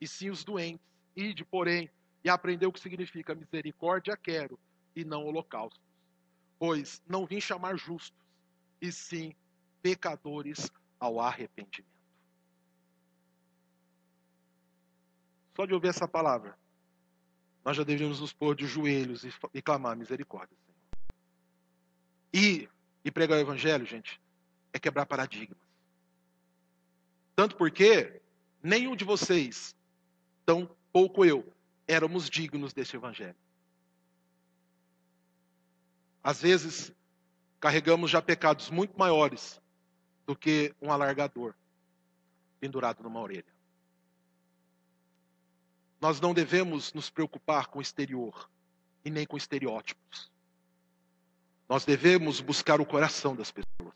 [0.02, 0.84] e sim os doentes.
[1.16, 1.88] Ide, porém,
[2.24, 4.60] e aprendeu o que significa misericórdia quero,
[4.96, 5.80] e não holocaustos.
[6.58, 8.20] Pois não vim chamar justos,
[8.82, 9.32] e sim
[9.84, 11.94] pecadores ao arrependimento.
[15.56, 16.58] Só de ouvir essa palavra,
[17.64, 20.65] nós já deveríamos nos pôr de joelhos e, clamar misericórdia.
[22.36, 22.68] E,
[23.06, 24.20] e pregar o evangelho, gente,
[24.74, 25.58] é quebrar paradigmas.
[27.34, 28.22] Tanto porque
[28.62, 29.74] nenhum de vocês,
[30.46, 31.50] tão pouco eu,
[31.88, 33.38] éramos dignos desse evangelho.
[36.22, 36.92] Às vezes,
[37.58, 39.62] carregamos já pecados muito maiores
[40.28, 41.56] do que um alargador
[42.60, 43.46] pendurado numa orelha.
[46.02, 48.50] Nós não devemos nos preocupar com o exterior
[49.06, 50.35] e nem com estereótipos.
[51.68, 53.94] Nós devemos buscar o coração das pessoas.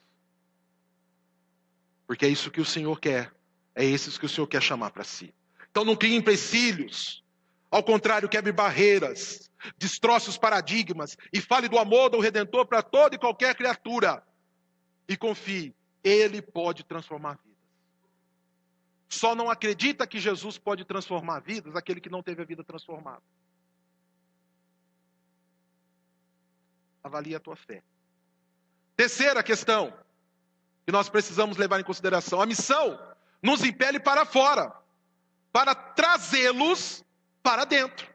[2.07, 3.31] Porque é isso que o Senhor quer.
[3.75, 5.33] É esses que o Senhor quer chamar para si.
[5.69, 7.23] Então não crie empecilhos.
[7.69, 13.15] Ao contrário, quebre barreiras, destroce os paradigmas e fale do amor do Redentor para toda
[13.15, 14.23] e qualquer criatura.
[15.07, 17.59] E confie, Ele pode transformar vidas.
[19.07, 23.21] Só não acredita que Jesus pode transformar vidas aquele que não teve a vida transformada.
[27.03, 27.81] Avalie a tua fé.
[28.95, 29.93] Terceira questão
[30.85, 32.99] que nós precisamos levar em consideração: a missão
[33.41, 34.75] nos impele para fora,
[35.51, 37.03] para trazê-los
[37.41, 38.07] para dentro.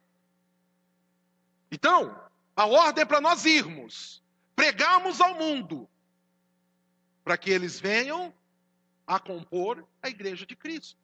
[1.71, 2.21] Então,
[2.55, 4.23] a ordem é para nós irmos,
[4.55, 5.89] pregarmos ao mundo,
[7.25, 8.33] para que eles venham
[9.07, 10.99] a compor a igreja de Cristo.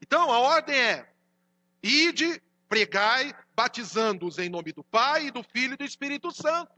[0.00, 1.12] Então, a ordem é:
[1.82, 6.72] ide, pregai, batizando-os em nome do Pai, do Filho e do Espírito Santo.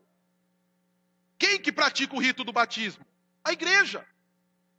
[1.39, 3.05] Quem que pratica o rito do batismo?
[3.45, 4.05] A igreja.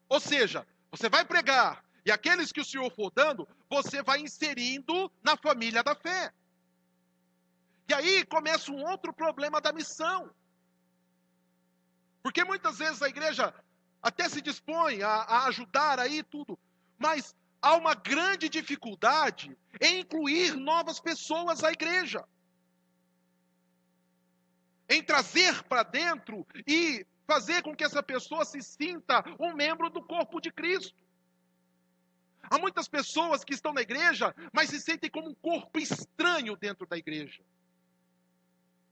[0.10, 5.12] Ou seja, você vai pregar, e aqueles que o Senhor for dando, você vai inserindo
[5.22, 6.34] na família da fé.
[7.88, 10.34] E aí começa um outro problema da missão.
[12.24, 13.54] Porque muitas vezes a igreja
[14.02, 16.58] até se dispõe a, a ajudar aí tudo,
[16.98, 22.28] mas há uma grande dificuldade em incluir novas pessoas à igreja.
[24.90, 30.04] Em trazer para dentro e fazer com que essa pessoa se sinta um membro do
[30.04, 31.02] corpo de Cristo.
[32.52, 36.86] Há muitas pessoas que estão na igreja, mas se sentem como um corpo estranho dentro
[36.86, 37.42] da igreja.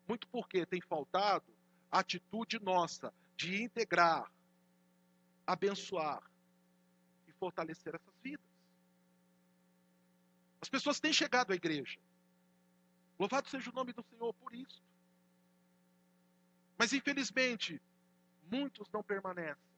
[0.08, 1.46] Muito porque tem faltado
[1.92, 4.32] a atitude nossa de integrar,
[5.46, 6.24] abençoar
[7.28, 8.51] e fortalecer essas vidas.
[10.62, 11.98] As pessoas têm chegado à igreja.
[13.20, 14.82] Louvado seja o nome do Senhor por isso.
[16.78, 17.82] Mas infelizmente,
[18.52, 19.72] muitos não permanecem.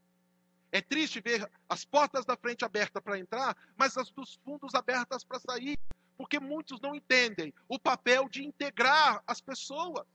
[0.72, 5.24] É triste ver as portas da frente abertas para entrar, mas as dos fundos abertas
[5.24, 5.78] para sair,
[6.18, 10.06] porque muitos não entendem o papel de integrar as pessoas.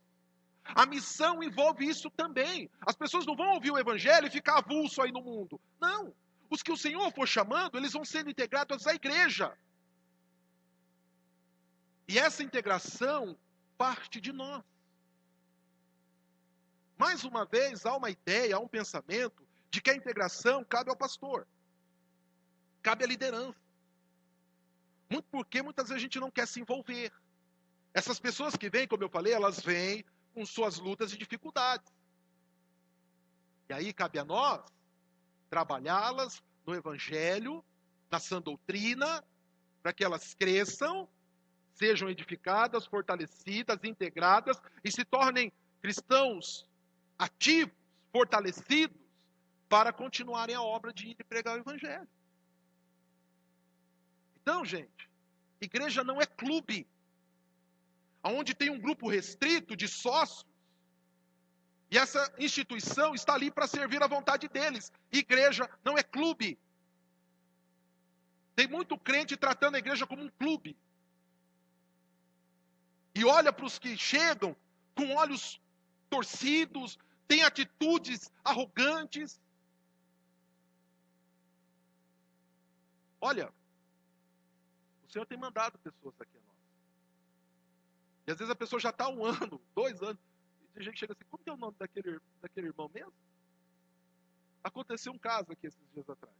[0.64, 2.70] A missão envolve isso também.
[2.81, 5.61] As pessoas não vão ouvir o evangelho e ficar avulso aí no mundo.
[5.81, 6.12] Não.
[6.50, 9.57] Os que o Senhor for chamando, eles vão sendo integrados à igreja.
[12.09, 13.38] E essa integração
[13.77, 14.64] parte de nós.
[16.97, 20.97] Mais uma vez, há uma ideia, há um pensamento de que a integração cabe ao
[20.97, 21.47] pastor,
[22.83, 23.61] cabe à liderança.
[25.09, 27.12] Muito porque muitas vezes a gente não quer se envolver.
[27.94, 31.92] Essas pessoas que vêm, como eu falei, elas vêm com suas lutas e dificuldades.
[33.68, 34.64] E aí cabe a nós
[35.51, 37.64] trabalhá-las no evangelho,
[38.11, 39.25] na sã doutrina,
[39.83, 41.09] para que elas cresçam,
[41.79, 46.69] sejam edificadas, fortalecidas, integradas e se tornem cristãos
[47.17, 47.75] ativos,
[48.12, 48.97] fortalecidos,
[49.69, 52.09] para continuarem a obra de ir e pregar o evangelho.
[54.41, 55.09] Então, gente,
[55.61, 56.87] igreja não é clube,
[58.25, 60.47] onde tem um grupo restrito de sócios,
[61.91, 64.93] e essa instituição está ali para servir à vontade deles.
[65.11, 66.59] Igreja não é clube.
[68.55, 70.77] Tem muito crente tratando a igreja como um clube.
[73.18, 74.54] E olha para os que chegam
[74.94, 75.61] com olhos
[76.09, 79.40] torcidos, tem atitudes arrogantes.
[83.20, 83.52] Olha,
[85.04, 86.57] o Senhor tem mandado pessoas aqui a nós.
[88.28, 90.22] E às vezes a pessoa já está um ano, dois anos,
[90.62, 93.12] e tem gente chega assim, como que é o nome daquele, daquele irmão mesmo?
[94.62, 96.37] Aconteceu um caso aqui esses dias atrás.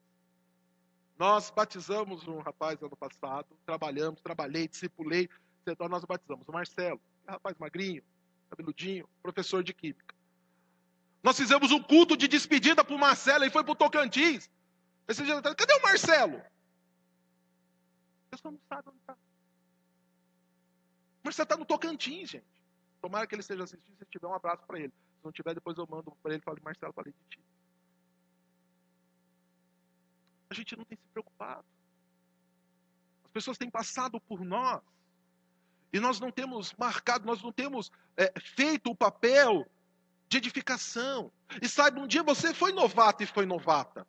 [1.18, 5.28] Nós batizamos um rapaz ano passado, trabalhamos, trabalhei, discipulei,
[5.88, 8.02] nós batizamos o Marcelo, rapaz magrinho,
[8.50, 10.14] cabeludinho, professor de química.
[11.22, 14.48] Nós fizemos um culto de despedida para o Marcelo, ele foi para o Tocantins.
[15.07, 16.38] Esse dia, cadê o Marcelo?
[16.38, 19.14] A pessoa não sabe onde está.
[19.14, 19.16] O
[21.24, 22.46] Marcelo está no Tocantins, gente.
[23.00, 24.92] Tomara que ele esteja assistindo, se tiver um abraço para ele.
[25.18, 27.40] Se não tiver, depois eu mando para ele e falo, Marcelo, falei de ti.
[30.50, 31.64] A gente não tem se preocupado.
[33.24, 34.83] As pessoas têm passado por nós.
[35.92, 39.66] E nós não temos marcado, nós não temos é, feito o papel
[40.29, 41.33] de edificação.
[41.62, 44.07] E saiba, um dia você foi novato e foi novata.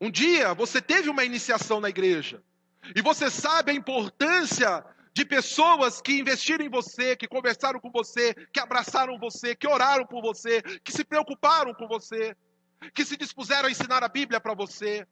[0.00, 2.42] Um dia você teve uma iniciação na igreja.
[2.94, 8.32] E você sabe a importância de pessoas que investiram em você, que conversaram com você,
[8.52, 12.36] que abraçaram você, que oraram por você, que se preocuparam com você,
[12.94, 15.06] que se dispuseram a ensinar a Bíblia para você.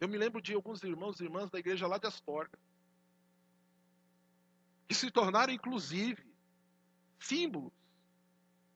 [0.00, 2.58] Eu me lembro de alguns irmãos e irmãs da igreja lá de Astorga,
[4.88, 6.24] que se tornaram, inclusive,
[7.18, 7.72] símbolos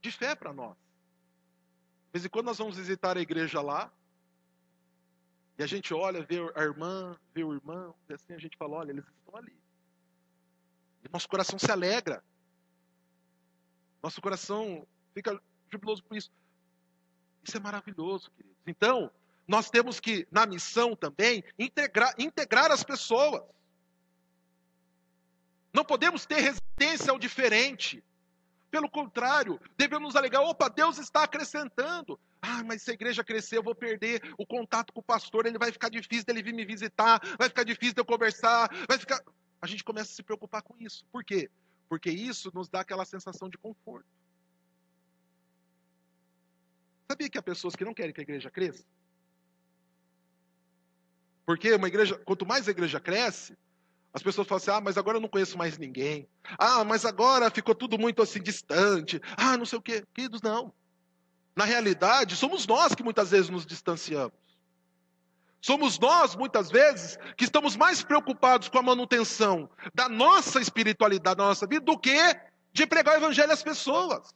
[0.00, 0.76] de fé para nós.
[0.76, 3.92] De vez em quando nós vamos visitar a igreja lá,
[5.58, 8.76] e a gente olha, vê a irmã, vê o irmão, e assim a gente fala:
[8.76, 9.54] olha, eles estão ali.
[11.04, 12.24] E nosso coração se alegra.
[14.02, 15.38] Nosso coração fica
[15.70, 16.32] jubiloso por isso.
[17.42, 18.56] Isso é maravilhoso, queridos.
[18.66, 19.10] Então,
[19.50, 23.42] nós temos que, na missão também, integrar, integrar as pessoas.
[25.74, 28.00] Não podemos ter resistência ao diferente.
[28.70, 32.16] Pelo contrário, devemos alegar: opa, Deus está acrescentando.
[32.40, 35.58] Ah, mas se a igreja crescer, eu vou perder o contato com o pastor, ele
[35.58, 39.20] vai ficar difícil dele vir me visitar, vai ficar difícil de eu conversar, vai ficar.
[39.60, 41.04] A gente começa a se preocupar com isso.
[41.10, 41.50] Por quê?
[41.88, 44.06] Porque isso nos dá aquela sensação de conforto.
[47.10, 48.84] Sabia que há pessoas que não querem que a igreja cresça?
[51.50, 53.58] Porque uma igreja, quanto mais a igreja cresce,
[54.14, 56.28] as pessoas falam assim: ah, mas agora eu não conheço mais ninguém.
[56.56, 59.20] Ah, mas agora ficou tudo muito assim distante.
[59.36, 60.04] Ah, não sei o quê.
[60.14, 60.72] Queridos, não.
[61.56, 64.32] Na realidade, somos nós que muitas vezes nos distanciamos.
[65.60, 71.44] Somos nós, muitas vezes, que estamos mais preocupados com a manutenção da nossa espiritualidade, da
[71.46, 72.16] nossa vida, do que
[72.72, 74.32] de pregar o evangelho às pessoas.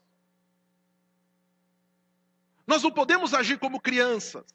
[2.67, 4.53] Nós não podemos agir como crianças.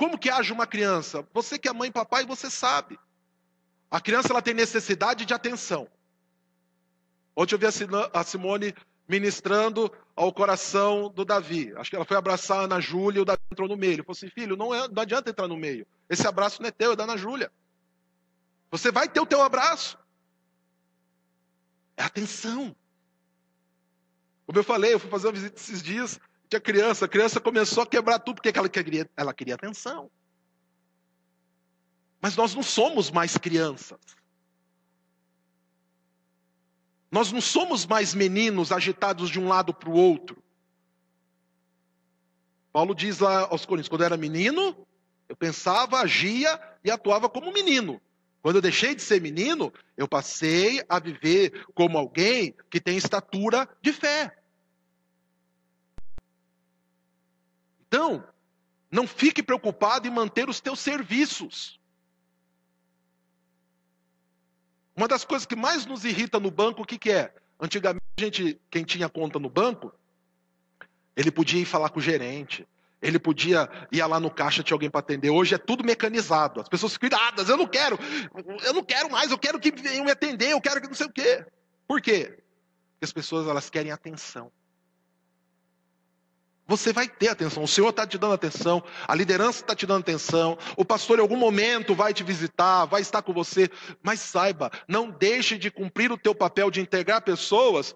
[0.00, 1.28] Como que age uma criança?
[1.34, 2.98] Você que é mãe e papai, você sabe.
[3.90, 5.86] A criança ela tem necessidade de atenção.
[7.36, 8.74] Ontem eu vi a Simone
[9.06, 11.74] ministrando ao coração do Davi.
[11.76, 13.92] Acho que ela foi abraçar a Ana Júlia e o Davi entrou no meio.
[13.92, 15.86] Ele falou assim: filho, não, é, não adianta entrar no meio.
[16.08, 17.52] Esse abraço não é teu, é da Ana Júlia.
[18.70, 19.98] Você vai ter o teu abraço.
[21.98, 22.74] É atenção.
[24.46, 26.18] Como eu falei, eu fui fazer uma visita esses dias,
[26.50, 30.10] tinha criança, a criança começou a quebrar tudo, porque ela queria, ela queria atenção.
[32.20, 34.00] Mas nós não somos mais crianças.
[37.08, 40.42] Nós não somos mais meninos agitados de um lado para o outro.
[42.72, 44.76] Paulo diz lá aos Coríntios: quando eu era menino,
[45.28, 48.00] eu pensava, agia e atuava como menino.
[48.42, 53.68] Quando eu deixei de ser menino, eu passei a viver como alguém que tem estatura
[53.80, 54.39] de fé.
[57.90, 58.24] Então,
[58.88, 61.80] não fique preocupado em manter os teus serviços.
[64.94, 67.34] Uma das coisas que mais nos irrita no banco, o que, que é?
[67.58, 69.92] Antigamente, gente, quem tinha conta no banco,
[71.16, 72.64] ele podia ir falar com o gerente,
[73.02, 75.30] ele podia ir lá no caixa, tinha alguém para atender.
[75.30, 76.60] Hoje é tudo mecanizado.
[76.60, 77.98] As pessoas ficam iradas, eu não quero,
[78.64, 81.06] eu não quero mais, eu quero que venham me atender, eu quero que não sei
[81.06, 81.44] o quê.
[81.88, 82.38] Por quê?
[82.92, 84.52] Porque as pessoas elas querem atenção.
[86.70, 90.02] Você vai ter atenção, o Senhor está te dando atenção, a liderança está te dando
[90.02, 93.68] atenção, o pastor em algum momento vai te visitar, vai estar com você,
[94.00, 97.92] mas saiba, não deixe de cumprir o teu papel de integrar pessoas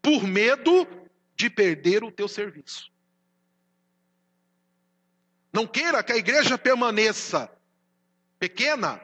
[0.00, 0.88] por medo
[1.36, 2.90] de perder o teu serviço.
[5.52, 7.52] Não queira que a igreja permaneça
[8.38, 9.02] pequena,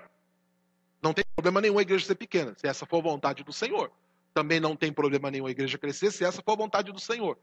[1.02, 3.92] não tem problema nenhum a igreja ser pequena, se essa for a vontade do Senhor.
[4.32, 7.36] Também não tem problema nenhum a igreja crescer, se essa for a vontade do Senhor.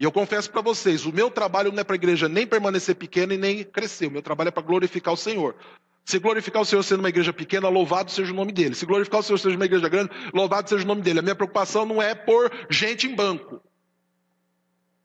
[0.00, 2.94] E eu confesso para vocês, o meu trabalho não é para a igreja nem permanecer
[2.94, 4.06] pequena e nem crescer.
[4.06, 5.56] O meu trabalho é para glorificar o Senhor.
[6.04, 8.74] Se glorificar o Senhor sendo uma igreja pequena, louvado seja o nome dele.
[8.74, 11.18] Se glorificar o Senhor sendo uma igreja grande, louvado seja o nome dele.
[11.18, 13.60] A minha preocupação não é por gente em banco.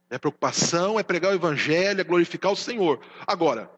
[0.10, 3.02] Minha preocupação é pregar o evangelho, é glorificar o Senhor.
[3.26, 3.70] Agora,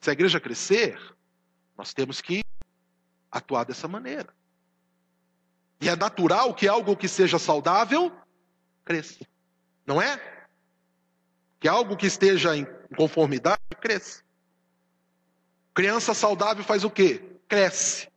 [0.00, 0.98] se a igreja crescer,
[1.76, 2.42] nós temos que
[3.30, 4.28] atuar dessa maneira.
[5.78, 8.10] E é natural que algo que seja saudável
[8.84, 9.24] cresça.
[9.86, 10.20] Não é?
[11.58, 12.66] Que algo que esteja em
[12.96, 14.22] conformidade cresça.
[15.74, 17.22] Criança saudável faz o quê?
[17.48, 18.08] Cresce.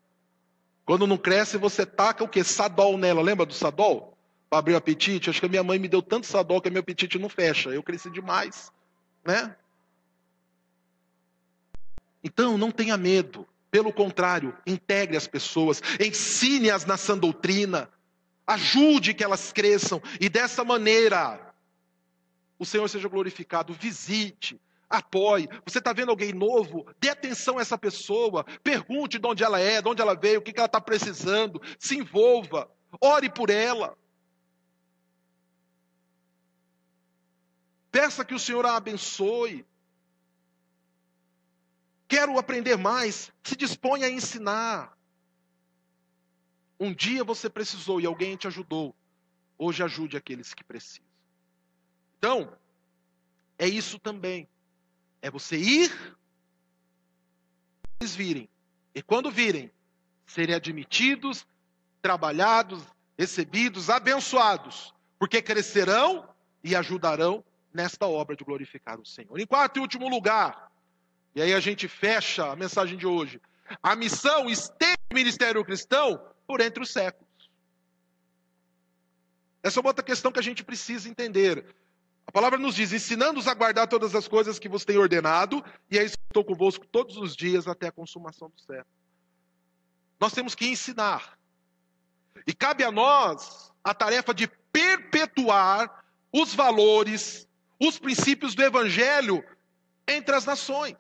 [0.86, 2.44] Quando não cresce, você taca o quê?
[2.44, 3.22] Sadol nela.
[3.22, 4.18] Lembra do sadol?
[4.50, 5.30] Para abrir o apetite?
[5.30, 7.70] Acho que a minha mãe me deu tanto sadol que meu apetite não fecha.
[7.70, 8.72] Eu cresci demais,
[9.24, 9.56] né?
[12.24, 13.48] Então, não tenha medo.
[13.72, 17.90] Pelo contrário, integre as pessoas, ensine-as na sã doutrina,
[18.46, 21.53] ajude que elas cresçam e dessa maneira
[22.64, 23.74] o Senhor seja glorificado.
[23.74, 24.60] Visite,
[24.90, 25.48] apoie.
[25.66, 26.86] Você está vendo alguém novo?
[27.00, 28.46] Dê atenção a essa pessoa.
[28.64, 31.62] Pergunte de onde ela é, de onde ela veio, o que ela está precisando.
[31.78, 32.72] Se envolva.
[33.02, 33.98] Ore por ela.
[37.92, 39.66] Peça que o Senhor a abençoe.
[42.08, 43.32] Quero aprender mais.
[43.44, 44.98] Se dispõe a ensinar.
[46.80, 48.96] Um dia você precisou e alguém te ajudou.
[49.58, 51.13] Hoje ajude aqueles que precisam.
[52.24, 52.50] Então,
[53.60, 54.48] é isso também.
[55.22, 56.16] É você ir,
[58.00, 58.48] eles virem.
[58.96, 59.70] E quando virem,
[60.26, 61.46] serem admitidos,
[62.02, 62.82] trabalhados,
[63.18, 66.26] recebidos, abençoados, porque crescerão
[66.64, 67.44] e ajudarão
[67.74, 69.38] nesta obra de glorificar o Senhor.
[69.38, 70.72] Em quarto e último lugar,
[71.36, 73.42] e aí a gente fecha a mensagem de hoje.
[73.82, 77.28] A missão esteve no ministério cristão por entre os séculos.
[79.62, 81.66] Essa é outra questão que a gente precisa entender.
[82.26, 85.98] A palavra nos diz: ensinando-os a guardar todas as coisas que vos tenho ordenado, e
[85.98, 88.86] é isso que estou convosco todos os dias até a consumação do século.
[90.20, 91.38] Nós temos que ensinar.
[92.48, 97.48] E cabe a nós a tarefa de perpetuar os valores,
[97.80, 99.44] os princípios do evangelho
[100.08, 100.98] entre as nações.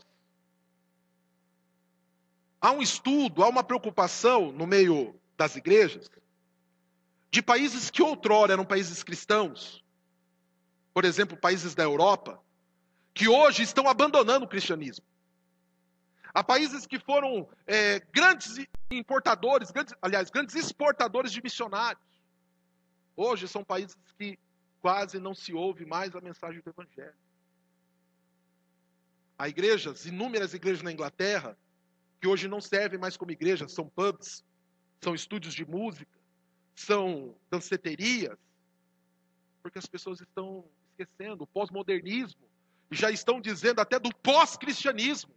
[2.61, 6.09] Há um estudo, há uma preocupação no meio das igrejas
[7.33, 9.82] de países que outrora eram países cristãos,
[10.93, 12.39] por exemplo, países da Europa,
[13.13, 15.05] que hoje estão abandonando o cristianismo.
[16.33, 18.57] Há países que foram é, grandes
[18.91, 22.03] importadores, grandes, aliás, grandes exportadores de missionários.
[23.15, 24.39] Hoje são países que
[24.81, 27.13] quase não se ouve mais a mensagem do Evangelho.
[29.37, 31.57] Há igrejas, inúmeras igrejas na Inglaterra,
[32.19, 34.43] que hoje não servem mais como igrejas, são pubs,
[35.01, 36.17] são estúdios de música,
[36.75, 38.37] são danceterias,
[39.61, 40.65] porque as pessoas estão
[40.97, 42.47] esquecendo o pós-modernismo
[42.91, 45.33] e já estão dizendo até do pós-cristianismo.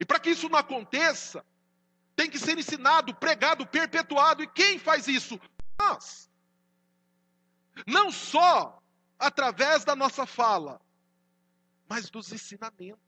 [0.00, 1.44] E para que isso não aconteça,
[2.14, 4.42] tem que ser ensinado, pregado, perpetuado.
[4.42, 5.40] E quem faz isso?
[5.78, 6.28] Nós.
[7.86, 8.82] Não só
[9.18, 10.80] através da nossa fala,
[11.88, 13.00] mas dos ensinamentos,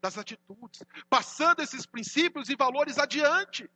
[0.00, 3.68] das atitudes, passando esses princípios e valores adiante.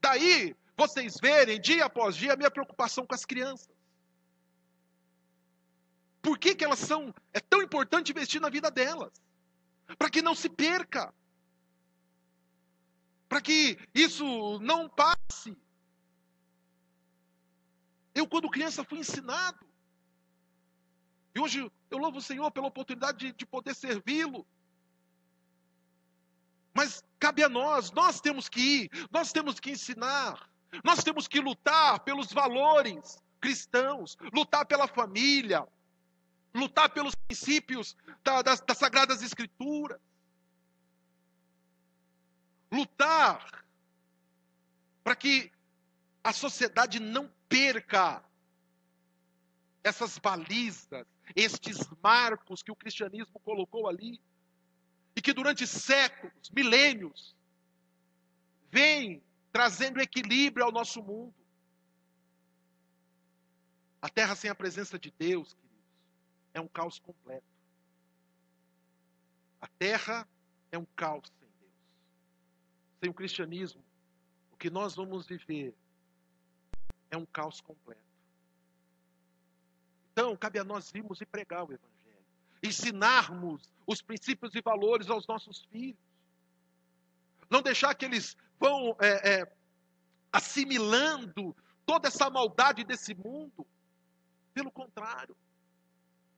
[0.00, 3.68] Daí vocês verem dia após dia a minha preocupação com as crianças.
[6.20, 7.12] Por que, que elas são.
[7.32, 9.12] É tão importante investir na vida delas?
[9.98, 11.12] Para que não se perca.
[13.28, 15.56] Para que isso não passe.
[18.14, 19.64] Eu, quando criança, fui ensinado.
[21.34, 24.46] E hoje eu louvo o Senhor pela oportunidade de, de poder servi-lo.
[26.74, 30.51] Mas cabe a nós, nós temos que ir, nós temos que ensinar.
[30.84, 35.66] Nós temos que lutar pelos valores cristãos, lutar pela família,
[36.54, 40.00] lutar pelos princípios da, das, das Sagradas Escrituras,
[42.70, 43.64] lutar
[45.02, 45.50] para que
[46.22, 48.22] a sociedade não perca
[49.82, 54.20] essas balizas, estes marcos que o cristianismo colocou ali,
[55.14, 57.34] e que durante séculos, milênios,
[58.70, 61.34] vem trazendo equilíbrio ao nosso mundo.
[64.00, 65.84] A terra sem a presença de Deus, queridos,
[66.54, 67.46] é um caos completo.
[69.60, 70.26] A terra
[70.72, 71.72] é um caos sem Deus.
[73.00, 73.84] Sem o cristianismo,
[74.52, 75.74] o que nós vamos viver
[77.10, 78.00] é um caos completo.
[80.12, 82.26] Então, cabe a nós irmos e pregar o Evangelho,
[82.62, 85.98] ensinarmos os princípios e valores aos nossos filhos.
[87.48, 89.52] Não deixar que eles vão é, é,
[90.32, 91.54] assimilando
[91.84, 93.66] toda essa maldade desse mundo.
[94.54, 95.36] Pelo contrário,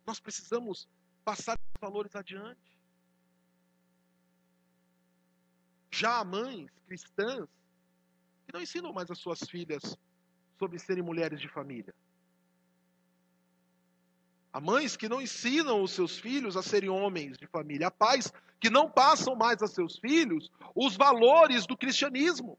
[0.07, 0.89] nós precisamos
[1.22, 2.79] passar esses valores adiante.
[5.91, 7.47] Já há mães cristãs
[8.47, 9.83] que não ensinam mais as suas filhas
[10.59, 11.95] sobre serem mulheres de família.
[14.55, 17.88] Há mães que não ensinam os seus filhos a serem homens de família.
[17.88, 22.57] Há pais que não passam mais a seus filhos os valores do cristianismo.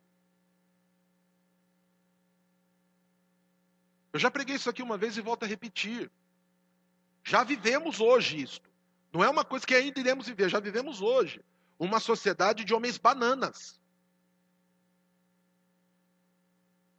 [4.11, 6.11] Eu já preguei isso aqui uma vez e volto a repetir.
[7.23, 8.69] Já vivemos hoje isto.
[9.13, 11.41] Não é uma coisa que ainda iremos viver, já vivemos hoje.
[11.79, 13.79] Uma sociedade de homens bananas.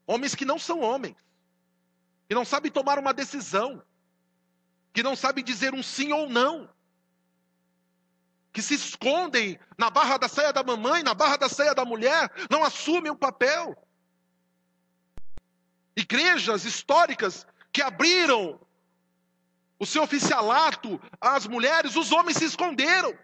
[0.07, 1.18] Homens que não são homens.
[2.26, 3.84] Que não sabem tomar uma decisão.
[4.97, 6.66] Que não sabem dizer um sim ou não.
[8.51, 12.32] Que se escondem na barra da saia da mamãe, na barra da saia da mulher,
[12.51, 13.76] não assumem o papel.
[15.94, 18.59] Igrejas históricas que abriram
[19.78, 23.14] o seu oficialato às mulheres, os homens se esconderam.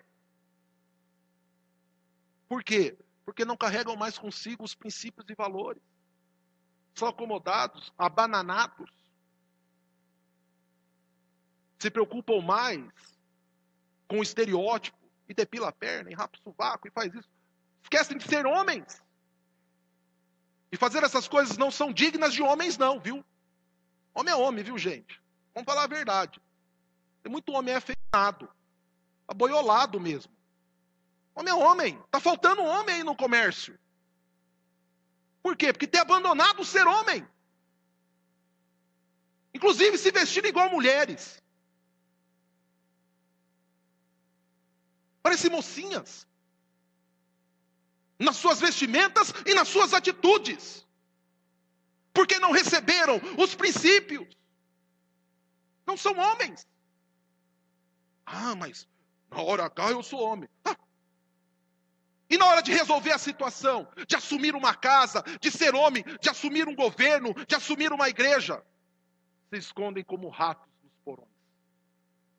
[2.51, 2.99] Por quê?
[3.25, 5.83] Porque não carregam mais consigo os princípios e valores.
[6.95, 9.02] São acomodados, abananados.
[11.83, 12.89] Se preocupam mais
[14.07, 14.97] com o estereótipo
[15.29, 17.29] e depila a perna, e rapa o sovaco e faz isso.
[17.83, 19.03] Esquecem de ser homens.
[20.71, 23.25] E fazer essas coisas não são dignas de homens, não, viu?
[24.15, 25.21] Homem é homem, viu, gente?
[25.53, 26.41] Vamos falar a verdade.
[27.21, 28.49] Tem muito homem afetado,
[29.27, 30.33] aboiolado mesmo.
[31.35, 32.01] Homem é homem.
[32.05, 33.77] Está faltando homem aí no comércio.
[35.43, 35.73] Por quê?
[35.73, 37.27] Porque tem abandonado o ser homem.
[39.53, 41.42] Inclusive se vestindo igual mulheres.
[45.23, 46.27] Parecem mocinhas.
[48.19, 50.87] Nas suas vestimentas e nas suas atitudes.
[52.13, 54.27] Porque não receberam os princípios.
[55.87, 56.67] Não são homens.
[58.27, 58.89] Ah, mas
[59.31, 60.49] na hora H eu sou homem.
[60.65, 60.77] Ah.
[62.29, 66.31] E na hora de resolver a situação, de assumir uma casa, de ser homem, de
[66.31, 68.65] assumir um governo, de assumir uma igreja,
[69.51, 71.29] se escondem como ratos nos porões,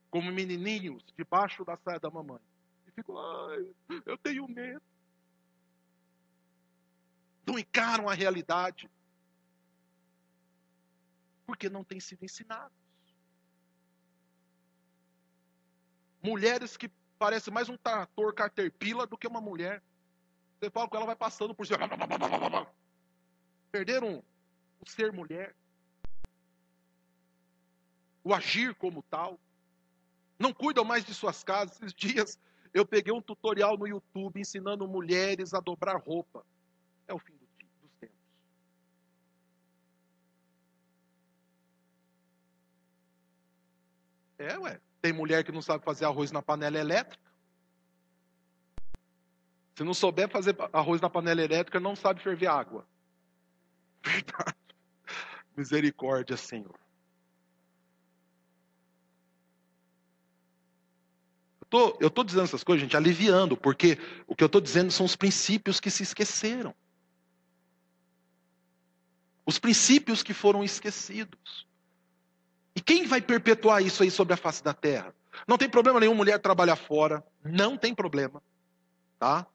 [0.09, 2.39] como menininhos debaixo da saia da mamãe.
[2.95, 3.73] Ficam, ai,
[4.05, 4.81] eu tenho medo.
[7.45, 8.89] Não encaram a realidade.
[11.45, 12.77] Porque não têm sido ensinados.
[16.21, 16.89] Mulheres que
[17.19, 19.83] parecem mais um trator caterpillar do que uma mulher.
[20.59, 21.79] Você fala com ela, vai passando por cima.
[23.71, 24.23] Perderam
[24.79, 25.53] o ser mulher.
[28.23, 29.37] O agir como tal.
[30.39, 31.75] Não cuidam mais de suas casas.
[31.81, 32.39] Esses dias
[32.73, 36.43] eu peguei um tutorial no YouTube ensinando mulheres a dobrar roupa.
[37.07, 38.09] É o fim dos tempos.
[44.39, 44.81] É, ué.
[45.01, 47.31] Tem mulher que não sabe fazer arroz na panela elétrica.
[49.75, 52.87] Se não souber fazer arroz na panela elétrica, não sabe ferver água.
[54.03, 54.57] Verdade.
[55.55, 56.82] Misericórdia, Senhor.
[61.99, 63.97] Eu estou dizendo essas coisas, gente, aliviando, porque
[64.27, 66.75] o que eu estou dizendo são os princípios que se esqueceram.
[69.45, 71.67] Os princípios que foram esquecidos.
[72.75, 75.13] E quem vai perpetuar isso aí sobre a face da terra?
[75.47, 78.41] Não tem problema nenhum mulher trabalhar fora, não tem problema,
[79.19, 79.45] tá?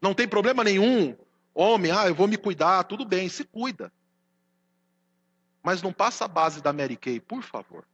[0.00, 1.16] Não tem problema nenhum
[1.54, 3.92] homem, ah, eu vou me cuidar, tudo bem, se cuida.
[5.62, 7.84] Mas não passa a base da Mary Kay, por favor.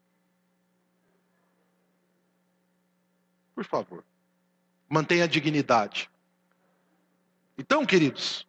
[3.61, 4.03] Por favor.
[4.89, 6.11] Mantenha a dignidade.
[7.59, 8.49] Então, queridos,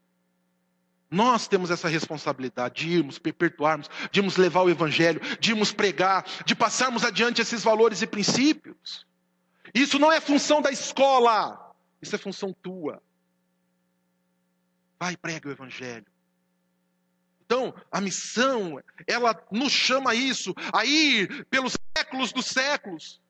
[1.09, 6.25] nós temos essa responsabilidade de irmos, perpetuarmos, de irmos levar o Evangelho, de irmos pregar,
[6.45, 9.05] de passarmos adiante esses valores e princípios.
[9.73, 13.03] Isso não é função da escola, isso é função tua.
[14.97, 16.07] Vai e prega o Evangelho.
[17.45, 23.20] Então, a missão, ela nos chama a isso, a ir pelos séculos dos séculos,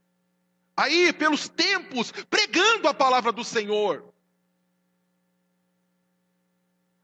[0.76, 4.11] a ir pelos tempos, pregando a palavra do Senhor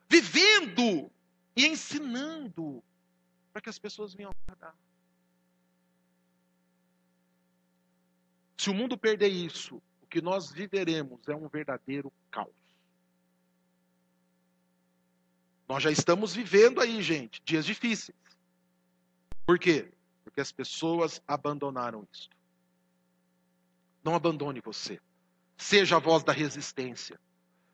[0.10, 1.12] vivendo
[1.56, 2.84] e ensinando
[3.52, 4.76] para que as pessoas venham agradar.
[8.58, 12.54] Se o mundo perder isso, o que nós viveremos é um verdadeiro caos.
[15.68, 18.18] Nós já estamos vivendo aí, gente, dias difíceis.
[19.46, 19.92] Por quê?
[20.24, 22.30] Porque as pessoas abandonaram isso.
[24.08, 25.02] Não abandone você.
[25.58, 27.20] Seja a voz da resistência.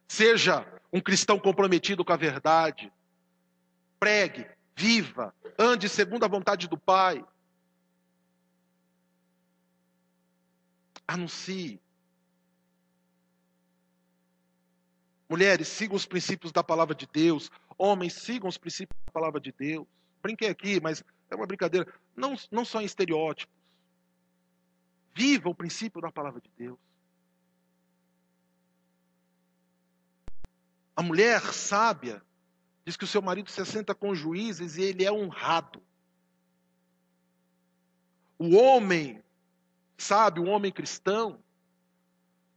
[0.07, 2.91] Seja um cristão comprometido com a verdade.
[3.99, 7.23] Pregue, viva, ande segundo a vontade do Pai.
[11.07, 11.79] Anuncie.
[15.29, 17.51] Mulheres, sigam os princípios da palavra de Deus.
[17.77, 19.85] Homens, sigam os princípios da palavra de Deus.
[20.19, 21.93] Brinquei aqui, mas é uma brincadeira.
[22.15, 23.52] Não, não só em estereótipos.
[25.13, 26.79] Viva o princípio da palavra de Deus.
[30.95, 32.21] A mulher sábia
[32.85, 35.81] diz que o seu marido se assenta com juízes e ele é honrado.
[38.37, 39.23] O homem
[39.97, 41.39] sábio, o homem cristão,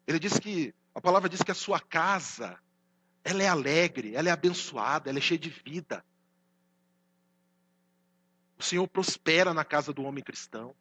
[0.06, 2.58] Ele diz que, a palavra diz que a sua casa,
[3.24, 6.04] ela é alegre, ela é abençoada, ela é cheia de vida.
[8.58, 10.74] O Senhor prospera na casa do homem cristão.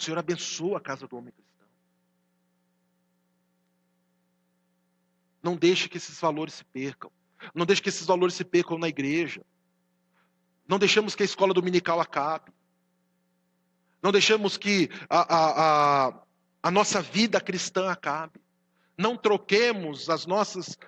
[0.00, 1.68] O Senhor abençoa a casa do homem cristão.
[5.42, 7.12] Não deixe que esses valores se percam.
[7.54, 9.44] Não deixe que esses valores se percam na igreja.
[10.66, 12.50] Não deixemos que a escola dominical acabe.
[14.02, 16.22] Não deixemos que a, a, a,
[16.62, 18.40] a nossa vida cristã acabe.
[18.96, 20.78] Não troquemos as nossas,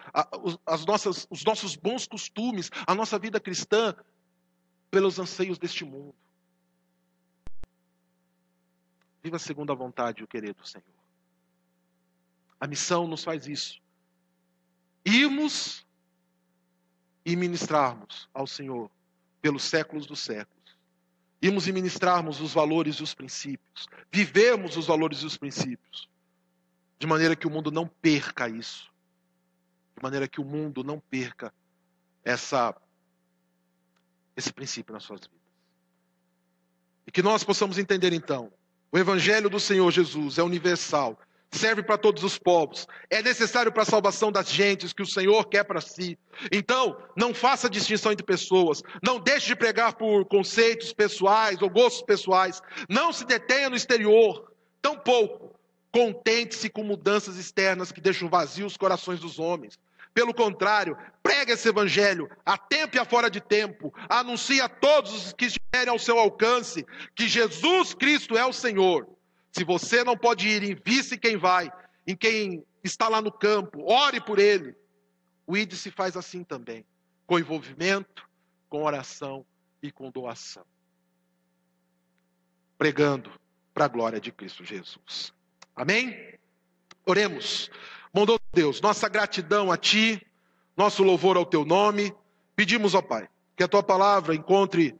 [0.65, 3.95] as nossas, os nossos bons costumes, a nossa vida cristã,
[4.91, 6.15] pelos anseios deste mundo.
[9.23, 10.85] Viva segundo a vontade, o querer do Senhor.
[12.61, 13.81] A missão nos faz isso.
[15.05, 15.87] Irmos
[17.25, 18.91] e ministrarmos ao Senhor
[19.41, 20.77] pelos séculos dos séculos.
[21.41, 23.89] Irmos e ministrarmos os valores e os princípios.
[24.11, 26.09] Vivemos os valores e os princípios.
[26.99, 28.91] De maneira que o mundo não perca isso.
[29.97, 31.53] De maneira que o mundo não perca
[32.25, 32.75] essa,
[34.37, 35.43] esse princípio nas suas vidas.
[37.07, 38.53] E que nós possamos entender então:
[38.93, 41.19] o Evangelho do Senhor Jesus é universal
[41.53, 45.45] serve para todos os povos, é necessário para a salvação das gentes que o Senhor
[45.45, 46.19] quer para si.
[46.51, 52.03] Então, não faça distinção entre pessoas, não deixe de pregar por conceitos pessoais ou gostos
[52.03, 55.53] pessoais, não se detenha no exterior, tampouco
[55.93, 59.79] contente-se com mudanças externas que deixam vazios os corações dos homens.
[60.15, 63.93] Pelo contrário, pregue esse evangelho a tempo e a fora de tempo.
[64.09, 66.85] Anuncie a todos os que estiverem ao seu alcance
[67.15, 69.07] que Jesus Cristo é o Senhor
[69.53, 71.71] se você não pode ir, invisse quem vai,
[72.07, 74.75] em quem está lá no campo, ore por ele.
[75.47, 76.87] O ID se faz assim também,
[77.27, 78.27] com envolvimento,
[78.69, 79.45] com oração
[79.83, 80.65] e com doação.
[82.79, 83.31] Pregando
[83.75, 85.35] para a glória de Cristo Jesus.
[85.77, 86.39] Amém?
[87.05, 87.71] Oremos.
[88.15, 90.21] Bondoso Deus, nossa gratidão a Ti,
[90.77, 92.15] nosso louvor ao Teu nome.
[92.55, 94.95] Pedimos, ó Pai, que a Tua palavra encontre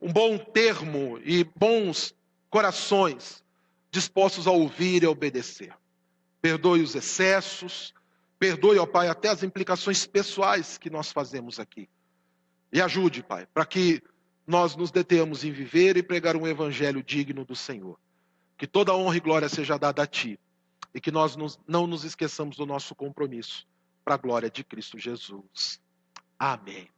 [0.00, 2.12] um bom termo e bons
[2.48, 3.44] corações
[3.92, 5.72] dispostos a ouvir e a obedecer.
[6.42, 7.94] Perdoe os excessos,
[8.40, 11.88] perdoe, ó Pai, até as implicações pessoais que nós fazemos aqui.
[12.72, 14.02] E ajude, Pai, para que
[14.44, 17.96] nós nos detenhamos em viver e pregar um evangelho digno do Senhor.
[18.58, 20.36] Que toda honra e glória seja dada a Ti
[20.94, 21.36] e que nós
[21.66, 23.66] não nos esqueçamos do nosso compromisso
[24.04, 25.80] para a glória de Cristo Jesus.
[26.38, 26.88] Amém.